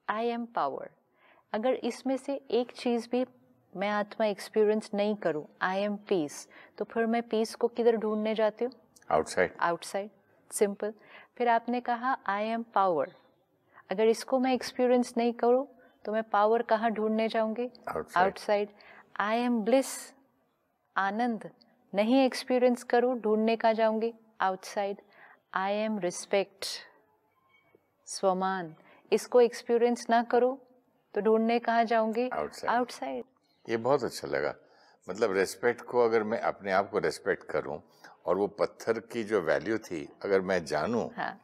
I 0.10 0.28
am 0.28 0.46
power 0.46 0.90
अगर 1.54 1.74
इसमें 1.74 2.18
से 2.18 2.42
एक 2.52 2.72
चीज़ 2.72 3.10
भी 3.12 3.26
मैं 3.76 3.90
आत्मा 3.90 4.26
एक्सपीरियंस 4.26 4.92
नहीं 4.94 5.16
करूँ 5.16 5.46
आई 5.62 5.82
एम 5.82 5.96
पीस 5.96 6.48
तो 6.78 6.86
फिर 6.86 7.06
मैं 7.06 7.22
पीस 7.22 7.56
को 7.56 7.68
किधर 7.68 7.98
ढूँढने 7.98 8.36
जाती 8.36 8.66
हूँ? 8.66 8.74
Outside 9.12 9.54
outside 9.60 10.10
simple. 10.54 10.94
फिर 11.38 11.48
आपने 11.50 11.82
कहा 11.82 12.18
आई 12.28 12.46
एम 12.46 12.64
पावर 12.76 13.12
अगर 13.92 14.08
इसको 14.08 14.40
मैं 14.40 14.54
एक्सपीरियंस 14.54 15.14
नहीं 15.18 15.34
करूँ 15.36 15.66
तो 16.06 16.12
मैं 16.12 16.24
पावर 16.30 16.62
कहाँ 16.64 16.92
ढूँढने 16.92 17.28
जाऊँगी? 17.30 17.70
आउटसाइड 18.18 18.70
आई 19.22 19.40
एम 19.40 19.62
ब्लिस 19.64 19.88
आनंद। 20.96 21.50
नहीं 21.94 22.24
एक्सपीरियंस 22.26 22.84
करूँ 22.86 23.20
ढूँढने 23.22 23.56
का 23.56 23.72
जाऊँगी? 23.74 24.14
आउटसाइड 24.42 25.02
आई 25.54 25.74
एम 25.76 26.00
रिस्पेक्ट 26.00 26.66
स्वमान। 28.08 28.74
इसको 29.12 29.42
एक्सपीरियंस 29.42 30.06
ना 30.10 30.22
करूँ 30.24 30.58
तो 31.14 31.22
ढूँढने 31.22 31.60
कहाँ 31.60 31.84
जाऊँगी? 31.86 32.30
आउटसाइड 32.30 33.24
ये 33.66 33.78
बहुत 33.78 34.04
अच्छा 34.04 34.28
लगा। 34.28 34.54
मतलब 35.08 35.34
रेस्पेक्ट 35.36 35.82
को 35.82 36.04
अगर 36.06 36.24
मैं 36.24 36.40
अपने 36.42 36.72
आप 36.72 36.90
को 36.90 37.00
रेस्पेक्ट 37.00 37.44
करूँ 37.50 37.78
और 38.26 38.38
वो 38.38 38.48
पत्थर 38.60 39.00
की 39.12 39.24
जो 39.24 39.42
वैल्यू 39.42 39.78
थी 39.78 40.08
अगर 40.26 40.42
मैं 40.42 40.64
जानूं 40.66 41.08
हाँ. 41.18 41.40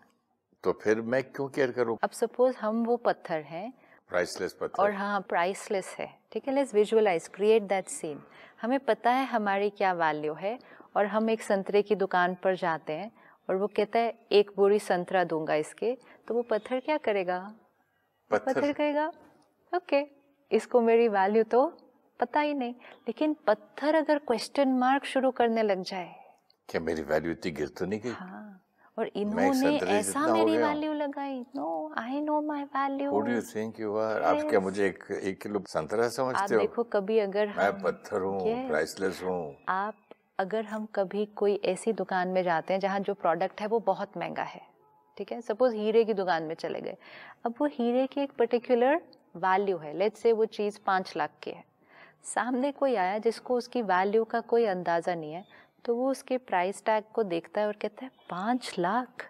तो 0.64 0.72
फिर 0.74 1.02
मैं 1.02 1.24
क्यों 1.24 1.48
केयर 1.48 1.72
करूँ? 1.72 1.98
अब 2.04 2.10
सपोज़ 2.12 2.56
हम 2.58 2.84
वो 2.86 2.96
पत्थर 2.98 3.42
हैं। 3.42 3.72
प्राइसलेस 4.10 4.54
पत्थर। 4.54 4.84
और 4.84 4.92
हाँ 4.92 5.20
प्राइसलेस 5.30 5.96
है। 6.00 6.08
ठीक 6.32 6.48
है 6.48 6.54
let's 6.54 6.74
visualize 6.76 7.28
create 7.28 7.64
that 7.64 7.88
scene 7.88 8.22
हमें 8.62 8.80
पता 8.80 9.12
है 9.12 9.26
हमारी 9.26 9.70
क्या 9.70 9.94
वैल्यू 9.94 10.34
है 10.34 10.58
और 10.98 11.06
हम 11.06 11.30
एक 11.30 11.42
संतरे 11.42 11.82
की 11.82 11.96
दुकान 11.96 12.36
पर 12.44 12.56
जाते 12.56 12.94
हैं 12.94 13.12
और 13.50 13.56
वो 13.56 13.68
कहता 13.68 14.00
है 14.00 14.14
एक 14.32 14.52
बोरी 14.58 14.80
संतरा 14.80 15.24
दूँगा 15.24 15.56
इसके। 15.56 15.94
तो 16.28 16.34
वो 16.34 16.42
पत्थर 16.42 16.80
क्या 16.80 16.98
करेगा? 16.98 17.40
पत्थर, 18.32 18.54
पत्थर 18.54 18.72
कहेगा 18.74 19.08
ओके 19.08 20.02
okay, 20.02 20.06
इसको 20.52 20.82
मेरी 20.82 21.08
वैल्यू 21.08 21.44
तो 21.44 21.66
पता 22.20 22.40
ही 22.40 22.54
नहीं। 22.54 22.74
लेकिन 23.08 23.36
पत्थर 23.48 23.96
अगर 23.96 24.18
क्वेश्चन 24.18 24.70
मार्क 24.70 25.06
शुरू 25.06 25.32
करने 25.32 25.64
लग 25.64 25.84
जाए 25.84 26.16
क्या 26.70 26.82
मेरी 26.82 27.02
वैल्यू 27.04 27.32
इतनी 27.32 27.52
गिर 27.52 27.68
तो 27.78 27.86
नहीं 27.86 28.00
गई। 28.00 28.12
हाँ 28.12 28.62
और 28.98 29.10
इन्होंने 29.16 29.78
ऐसा 29.90 30.26
मेरी 30.28 30.58
वैल्यू 30.58 30.94
लगाई। 30.94 31.40
No 31.56 31.94
I 31.98 32.20
know 32.22 32.42
my 32.42 32.64
value 32.66 33.12
who 33.12 33.20
do 33.22 33.32
you 33.32 33.42
think 33.44 33.80
you 33.80 33.96
are 33.98 34.22
आप 34.24 34.42
क्या 34.50 34.60
मुझे 34.60 34.86
एक 34.88 35.04
एक 35.14 35.42
किलो 35.42 35.64
संतरा 35.68 36.08
समझते 36.10 36.56
हो? 36.56 36.62
आप 36.62 36.68
देखो 36.68 36.84
कभी 36.94 37.20
अगर 37.20 37.54
मैं 37.58 37.72
पत्थर 37.82 38.22
हूँ 38.22 38.68
प्राइसलेस 38.68 39.22
हूँ। 39.24 39.56
आप 39.70 39.96
अगर 40.40 40.66
हम 40.66 40.86
कभी 40.96 41.26
कोई 41.36 41.60
ऐसी 41.66 41.94
दुकान 41.94 42.28
में 42.28 42.42
जाते 42.44 42.74
हैं 42.74 42.80
जहाँ 42.80 43.00
जो 43.00 43.14
प्रोडक्ट 43.14 43.62
है 43.62 43.68
वो 43.68 43.80
बहुत 43.88 44.18
महँगा 44.18 44.44
है 44.44 44.62
ठीक 45.18 45.32
है? 45.32 45.40
सपोज़ 45.42 45.76
हीरे 45.76 46.04
की 46.04 46.14
दुकान 46.14 46.44
में 46.44 46.56
चले 46.56 46.82
गए। 46.82 46.98
अब 47.46 47.54
वो 47.62 47.68
हीरे 47.68 48.06
की 48.08 48.22
एक 48.22 48.32
पर्टिकुलर 48.32 49.02
वैल्यू 49.38 49.78
है। 49.78 49.94
लेट 49.98 50.16
से 50.16 50.32
वो 50.34 50.46
चीज़ 50.48 50.80
पाँच 50.86 51.14
लाख 51.18 51.32
की 51.44 51.52
है। 51.52 51.64
सामने 52.26 52.72
कोई 52.72 52.96
आया 52.96 53.18
जिसको 53.18 53.56
उसकी 53.56 53.82
वैल्यू 53.82 54.24
का 54.24 54.40
कोई 54.44 54.66
अंदाज़ा 54.66 55.16
नहीं 55.16 55.34
है। 55.34 55.44
तो 55.86 55.96
वो 55.96 56.10
उसके 56.12 56.38
प्राइस 56.38 56.84
टैग 56.86 57.04
को 57.14 57.24
देखता 57.24 57.62
है 57.62 57.68
और 57.68 57.78
कहता 57.82 58.06
है 58.06 58.12
पाँच 58.30 58.74
लाख? 58.80 59.26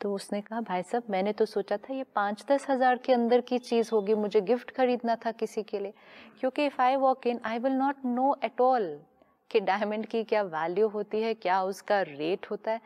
तो 0.00 0.12
उसने 0.14 0.40
कहा 0.40 0.60
भाई 0.60 0.82
साहब 0.82 1.02
मैंने 1.10 1.32
तो 1.32 1.44
सोचा 1.46 1.76
था 1.76 1.94
ये 1.94 2.04
पाँच 2.14 2.44
दस 2.50 2.66
हज़ार 2.70 2.96
के 2.96 3.12
अंदर 3.12 3.40
की 3.40 3.58
चीज़ 3.58 3.90
होगी 3.92 4.14
मुझे 4.14 4.40
गिफ्ट 4.40 4.70
खरीदना 4.70 5.16
था 5.16 5.32
किसी 5.32 5.62
के 5.62 5.78
लिए। 5.78 5.92
क्योंकि 6.40 6.66
if 6.66 6.80
I 6.82 6.96
walk 6.96 7.26
in 7.26 7.40
I 7.44 7.58
will 7.58 7.72
not 7.72 8.04
know 8.04 8.34
at 8.44 8.60
all 8.60 8.98
कि 9.50 9.60
डायमंड 9.60 10.06
की 10.06 10.22
क्या 10.24 10.42
वैल्यू 10.42 10.88
होती 10.88 11.22
है 11.22 11.34
क्या 11.34 11.62
उसका 11.62 12.00
रेट 12.02 12.50
होता 12.50 12.70
है। 12.70 12.80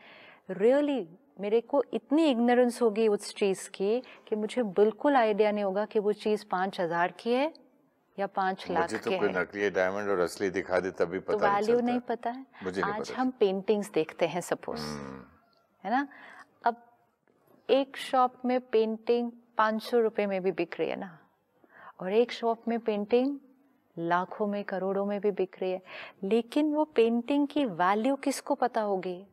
रियली 0.51 0.93
really, 0.93 1.41
मेरे 1.41 1.59
को 1.61 1.83
इतनी 1.93 2.25
इग्नोरेंस 2.27 2.81
होगी 2.81 3.07
उस 3.07 3.33
चीज़ 3.35 3.69
की 3.69 3.99
कि 4.27 4.35
मुझे 4.35 4.63
बिल्कुल 4.63 5.15
आइडिया 5.15 5.51
नहीं 5.51 5.63
होगा 5.63 5.85
कि 5.85 5.99
वो 5.99 6.11
चीज़ 6.13 6.45
पाँच 6.51 6.79
हज़ार 6.81 7.13
की 7.19 7.33
है। 7.33 7.51
या 8.19 8.27
पाँच 8.27 8.71
लाख 8.71 8.81
मुझे 8.81 8.97
तो 8.97 9.19
कोई 9.19 9.29
नकली 9.29 9.69
डायमंड 9.69 10.09
और 10.09 10.19
असली 10.19 10.49
दिखा 10.49 10.79
दे 10.79 10.91
तभी 10.91 11.19
तो 11.19 11.37
पता 11.37 11.47
तो 11.47 11.53
वैल्यू 11.53 11.75
नहीं, 11.75 11.87
नहीं 11.87 11.99
पता 11.99 12.29
है। 12.29 12.45
मुझे 12.63 12.81
आज 12.81 13.09
पता। 13.09 13.21
हम 13.21 13.31
पेंटिंग्स 13.31 13.91
देखते 13.91 14.27
हैं 14.27 14.41
सपोज़ 14.41 14.81
हम्म। 14.81 15.23
है 15.83 15.91
ना? 15.91 16.07
अब 16.65 16.75
एक 17.69 17.97
शॉप 17.97 18.45
में 18.45 18.61
पेंटिंग 18.61 19.31
पाँच 19.57 19.83
सौ 19.83 19.99
रुपये 19.99 20.25
में 20.25 20.43
भी 20.43 20.51
बिक 20.51 20.75
रही 20.79 20.89
है 20.89 20.95
ना? 20.95 21.19
और 21.99 22.13
एक 22.13 22.31
शॉप 22.31 22.67
में 22.67 22.79
पेंटिंग 22.79 23.39
लाखों 23.97 24.47
में 24.47 24.63
करोड़ों 24.63 25.05
में 25.05 25.19
भी 25.21 25.31
बिक 25.31 25.55
रही 25.61 25.71
है। 25.71 25.81
लेकिन 26.23 26.73
वो 26.73 26.85
पेंटिंग 26.85 27.47
की 27.47 27.65
वैल्यू 27.65 28.15
किसको 28.15 28.55
पता 28.55 28.81
होगी? 28.81 29.27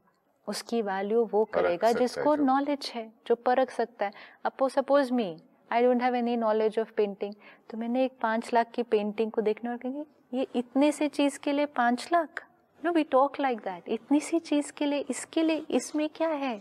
उसकी 0.49 0.83
वैल्यू 0.83 1.29
वो 1.33 1.45
करेगा 1.45 1.93
जिसको 1.93 2.35
नॉलेज 2.35 2.93
है 2.95 3.13
जो 3.27 3.35
परख 3.35 3.71
सकता 3.71 4.07
है। 4.07 4.13
अब 4.45 4.69
suppose 4.69 5.13
me 5.13 5.43
I 5.73 5.83
don't 5.83 6.03
have 6.03 6.15
any 6.15 6.37
knowledge 6.37 6.79
of 6.79 6.93
painting 6.97 7.35
तो 7.71 7.79
मैंने 7.79 8.05
एक 8.05 8.13
पाँच 8.23 8.53
लाख 8.55 8.71
की 8.75 8.83
पेंटिंग 8.85 9.31
को 9.31 9.41
देखने 9.41 9.71
और 9.71 9.77
कहेंगे, 9.77 10.05
ये 10.33 10.47
इतने 10.57 10.91
से 10.93 11.09
चीज़ 11.09 11.39
के 11.39 11.53
लिए 11.53 11.67
पाँच 11.77 12.09
lakh? 12.13 12.45
No 12.81 12.93
we 12.93 13.05
talk 13.05 13.41
like 13.41 13.61
that 13.61 13.89
इतनी 13.89 14.21
सी 14.21 14.39
चीज़ 14.41 14.73
के 14.73 14.87
लिए, 14.87 14.99
इसके 15.01 15.43
लिए, 15.43 15.65
इसमें 15.71 16.09
क्या 16.09 16.29
है? 16.29 16.61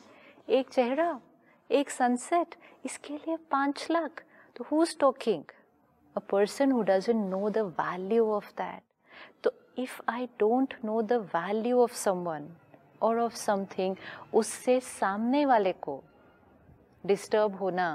एक 0.50 0.69
चेहरा, 0.69 1.19
एक 1.69 1.89
सनसेट 1.89 2.56
इसके 2.86 3.13
लिए 3.15 3.38
पाँच 3.52 3.88
लाख? 3.91 4.24
तो 4.56 4.65
who 4.72 4.84
is 4.84 4.98
talking 5.00 5.43
a 6.15 6.19
person 6.30 6.72
who 6.72 6.82
doesn't 6.84 7.26
know 7.26 7.50
the 7.50 7.58
value 7.80 8.26
of 8.32 8.52
that 8.58 8.82
तो 9.43 9.52
if 9.78 10.02
I 10.10 10.26
don't 10.39 10.74
know 10.86 11.02
the 11.02 11.13
value 11.36 11.82
of 11.82 11.93
someone 11.95 12.48
और 13.02 13.19
ऑफ़ 13.19 13.36
समथिंग 13.36 13.95
उससे 14.34 14.80
सामने 14.80 15.45
वाले 15.45 15.72
को 15.82 16.02
डिस्टर्ब 17.04 17.56
होना 17.56 17.89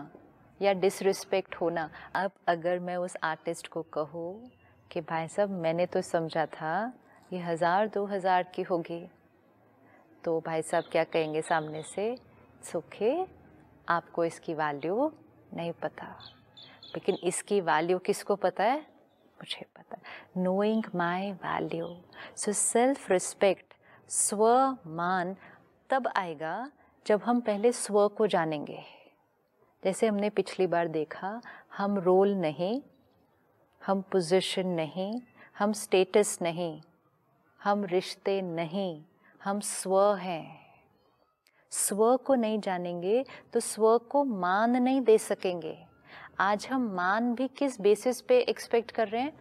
या 0.60 0.72
डिसरिस्पेक्ट 0.74 1.54
होना। 1.54 1.88
अब 2.14 2.30
अगर 2.48 2.78
मैं 2.78 2.96
उस 2.96 3.16
आर्टिस्ट 3.24 3.68
को 3.68 3.82
कहूँ 3.92 4.50
कि 4.90 5.00
भाई 5.00 5.28
साहब, 5.28 5.50
मैंने 5.50 5.86
तो 5.86 6.02
समझा 6.02 6.46
था 6.46 6.92
ये 7.32 7.38
हज़ार, 7.40 7.88
दो 7.88 8.04
हज़ार 8.06 8.42
की 8.54 8.62
होगी। 8.62 9.04
तो 10.24 10.40
भाई 10.40 10.62
साहब 10.62 10.84
क्या 10.92 11.04
कहेंगे 11.04 11.42
सामने 11.42 11.82
से 11.84 12.16
सुखे 12.62 13.26
आपको 13.88 14.24
इसकी 14.24 14.54
वैल्यू 14.54 15.10
नहीं 15.54 15.72
पता। 15.82 16.06
लेकिन 16.94 17.16
इसकी 17.24 17.60
वैल्यू 17.60 17.98
किसको 17.98 18.36
पता 18.36 18.64
है? 18.64 18.78
मुझे 19.38 19.64
पता 19.76 19.96
knowing 20.36 20.84
my 20.94 21.30
value 21.34 21.86
so 22.36 22.52
self 22.52 23.10
respect 23.10 23.74
स्व 24.08 24.46
मान 24.88 25.34
तब 25.90 26.08
आएगा 26.16 26.70
जब 27.06 27.22
हम 27.22 27.40
पहले 27.40 27.72
स्व 27.72 28.06
को 28.08 28.26
जानेंगे। 28.26 28.82
जैसे 29.84 30.06
हमने 30.06 30.30
पिछली 30.30 30.66
बार 30.66 30.88
देखा, 30.88 31.40
हम 31.76 31.98
रोल 31.98 32.34
नहीं, 32.34 32.82
हम 33.86 34.00
पोजीशन 34.02 34.66
नहीं, 34.66 35.20
हम 35.58 35.72
स्टेटस 35.72 36.38
नहीं, 36.42 36.82
हम 37.62 37.84
रिश्ते 37.84 38.42
नहीं, 38.42 39.04
हम 39.44 39.60
स्व 39.60 40.14
हैं। 40.14 40.64
स्व 41.70 42.16
को 42.16 42.34
नहीं 42.34 42.60
जानेंगे 42.60 43.24
तो 43.52 43.60
स्व 43.60 43.98
को 43.98 44.24
मान 44.24 44.76
नहीं 44.76 45.00
दे 45.00 45.18
सकेंगे। 45.18 45.86
आज 46.40 46.66
हम 46.66 46.82
मान 46.88 47.34
भी 47.34 47.48
किस 47.48 47.80
बेसिस 47.80 48.20
पे 48.20 48.38
एक्सपेक्ट 48.40 48.90
कर 48.90 49.08
रहे 49.08 49.22
हैं? 49.22 49.32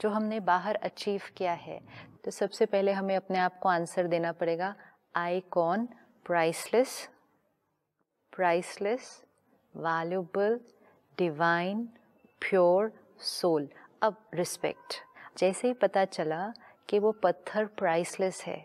जो 0.00 0.08
हमने 0.08 0.40
बाहर 0.40 0.74
अचीव 0.74 1.22
किया 1.36 1.52
है। 1.52 1.80
तो 2.24 2.30
सबसे 2.30 2.66
पहले 2.66 2.92
हमें 2.92 3.16
अपने 3.16 3.38
आप 3.38 3.58
को 3.58 3.68
आंसर 3.68 4.06
देना 4.06 4.32
पड़ेगा 4.32 4.74
आई 5.16 5.40
कौन? 5.40 5.88
Priceless 6.24 7.08
priceless 8.36 9.08
valuable 9.74 10.58
divine 11.18 11.82
pure 12.40 12.92
soul 13.20 13.68
अब 14.02 14.16
रिस्पेक्ट 14.34 14.94
जैसे 15.38 15.68
ही 15.68 15.74
पता 15.74 16.04
चला 16.04 16.52
कि 16.88 16.98
वो 16.98 17.12
पत्थर 17.12 17.66
प्राइसलेस 17.78 18.42
है, 18.46 18.58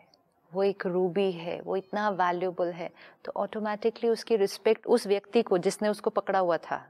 वो 0.52 0.64
एक 0.64 0.86
रूबी 0.86 1.32
है, 1.32 1.60
वो 1.62 1.76
इतना 1.78 2.10
वैल्यूबल 2.12 2.72
है 2.72 2.90
तो 3.26 3.32
ऑटोमेटिकली 3.36 4.10
उसकी 4.10 4.36
रिस्पेक्ट 4.36 4.88
उस 4.88 5.08
व्यक्ति 5.08 5.42
को 5.42 5.58
जिसने 5.58 5.90
उसको 5.90 6.10
पकड़ा 6.10 6.40
हुआ 6.40 6.58
था 6.60 6.86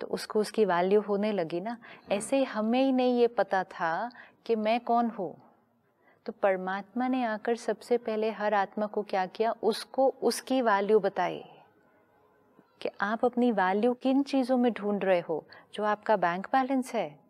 तो 0.00 0.06
उसको 0.08 0.40
उसकी 0.40 0.64
वैल्यू 0.64 1.00
होने 1.00 1.32
लगी 1.32 1.60
ना। 1.60 1.76
ऐसे 2.12 2.36
ही 2.36 2.44
हमें 2.44 2.82
ही 2.82 2.92
नहीं 2.92 3.20
ये 3.20 3.26
पता 3.28 3.64
था 3.64 4.10
कि 4.46 4.56
मैं 4.56 4.80
कौन 4.80 5.10
हूँ। 5.10 5.34
तो 6.26 6.32
परमात्मा 6.32 7.08
ने 7.08 7.24
आकर 7.24 7.56
सबसे 7.56 7.96
पहले 7.98 8.30
हर 8.30 8.54
आत्मा 8.54 8.86
को 8.86 9.02
क्या 9.02 9.24
किया? 9.26 9.54
उसको 9.62 10.08
उसकी 10.22 10.60
वैल्यू 10.62 10.98
बताई। 11.00 11.42
कि 12.80 12.88
आप 13.00 13.24
अपनी 13.24 13.52
वैल्यू 13.52 13.94
किन 13.94 14.22
चीज़ों 14.22 14.56
में 14.56 14.72
ढूंढ 14.72 15.04
रहे 15.04 15.20
हो? 15.20 15.44
जो 15.74 15.84
आपका 15.84 16.16
बैंक 16.16 16.46
बैलेंस 16.46 16.94
है, 16.94 17.20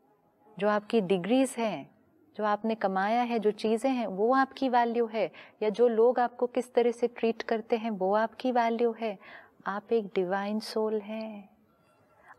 जो 0.58 0.68
आपकी 0.68 1.00
डिग्रीज 1.00 1.54
हैं, 1.58 1.90
जो 2.36 2.44
आपने 2.44 2.74
कमाया 2.74 3.22
है, 3.22 3.38
जो 3.38 3.50
चीज़ें 3.50 3.90
हैं, 3.90 4.06
वो 4.06 4.34
आपकी 4.34 4.68
वैल्यू 4.68 5.06
है, 5.06 5.32
या 5.62 5.68
जो 5.68 5.88
लोग 5.88 6.20
आपको 6.20 6.46
किस 6.46 6.74
तरह 6.74 6.90
से 6.90 7.06
ट्रीट 7.06 7.42
करते 7.42 7.76
हैं, 7.76 7.90
वो 7.90 8.14
आपकी 8.14 8.52
वैल्यू 8.52 8.94
है। 9.00 9.18
आप 9.66 9.92
एक 9.92 10.06
डिवाइन 10.06 10.60
सोल 10.60 11.00
हैं। 11.00 11.50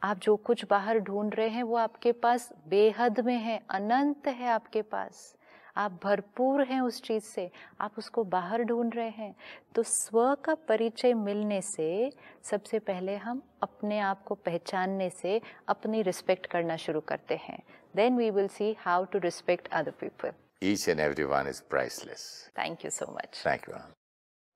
आप 0.03 0.17
जो 0.17 0.35
कुछ 0.35 0.65
बाहर 0.65 0.99
ढूंढ 0.99 1.35
रहे 1.35 1.49
हैं, 1.49 1.63
वो 1.63 1.75
आपके 1.75 2.11
पास 2.11 2.53
बेहद 2.67 3.19
में 3.19 3.37
है, 3.37 3.61
अनंत 3.69 4.27
है 4.27 4.47
आपके 4.47 4.81
पास। 4.81 5.35
आप 5.77 5.99
भरपूर 6.03 6.63
हैं 6.63 6.79
उस 6.81 7.01
चीज़ 7.01 7.23
से 7.23 7.49
आप 7.81 7.97
उसको 7.97 8.23
बाहर 8.33 8.63
ढूंढ 8.63 8.95
रहे 8.95 9.09
हैं 9.09 9.33
तो 9.75 9.83
स्व 9.83 10.33
का 10.45 10.55
परिचय 10.69 11.13
मिलने 11.13 11.61
से 11.61 11.89
सबसे 12.49 12.79
पहले 12.89 13.15
हम 13.17 13.41
अपने 13.63 13.99
आप 13.99 14.23
को 14.23 14.35
पहचानने 14.45 15.09
से 15.09 15.39
अपनी 15.69 16.01
रिस्पेक्ट 16.01 16.45
करना 16.45 16.77
शुरू 16.77 16.99
करते 17.07 17.35
हैं 17.43 17.61
then 17.95 18.17
we 18.17 18.29
will 18.31 18.47
see 18.49 18.75
how 18.79 19.05
to 19.05 19.19
respect 19.19 19.67
other 19.73 19.91
people 20.01 20.31
Each 20.63 20.83
and 20.87 21.01
every 21.01 21.25
one 21.25 21.47
is 21.51 21.59
priceless. 21.71 22.23
Thank 22.59 22.85
you 22.85 22.91
so 22.91 23.11
much 23.13 23.43
thank 23.45 23.69
you 23.69 23.75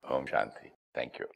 Om 0.04 0.26
Shanti. 0.26 0.70
Thank 0.94 1.18
you. 1.18 1.26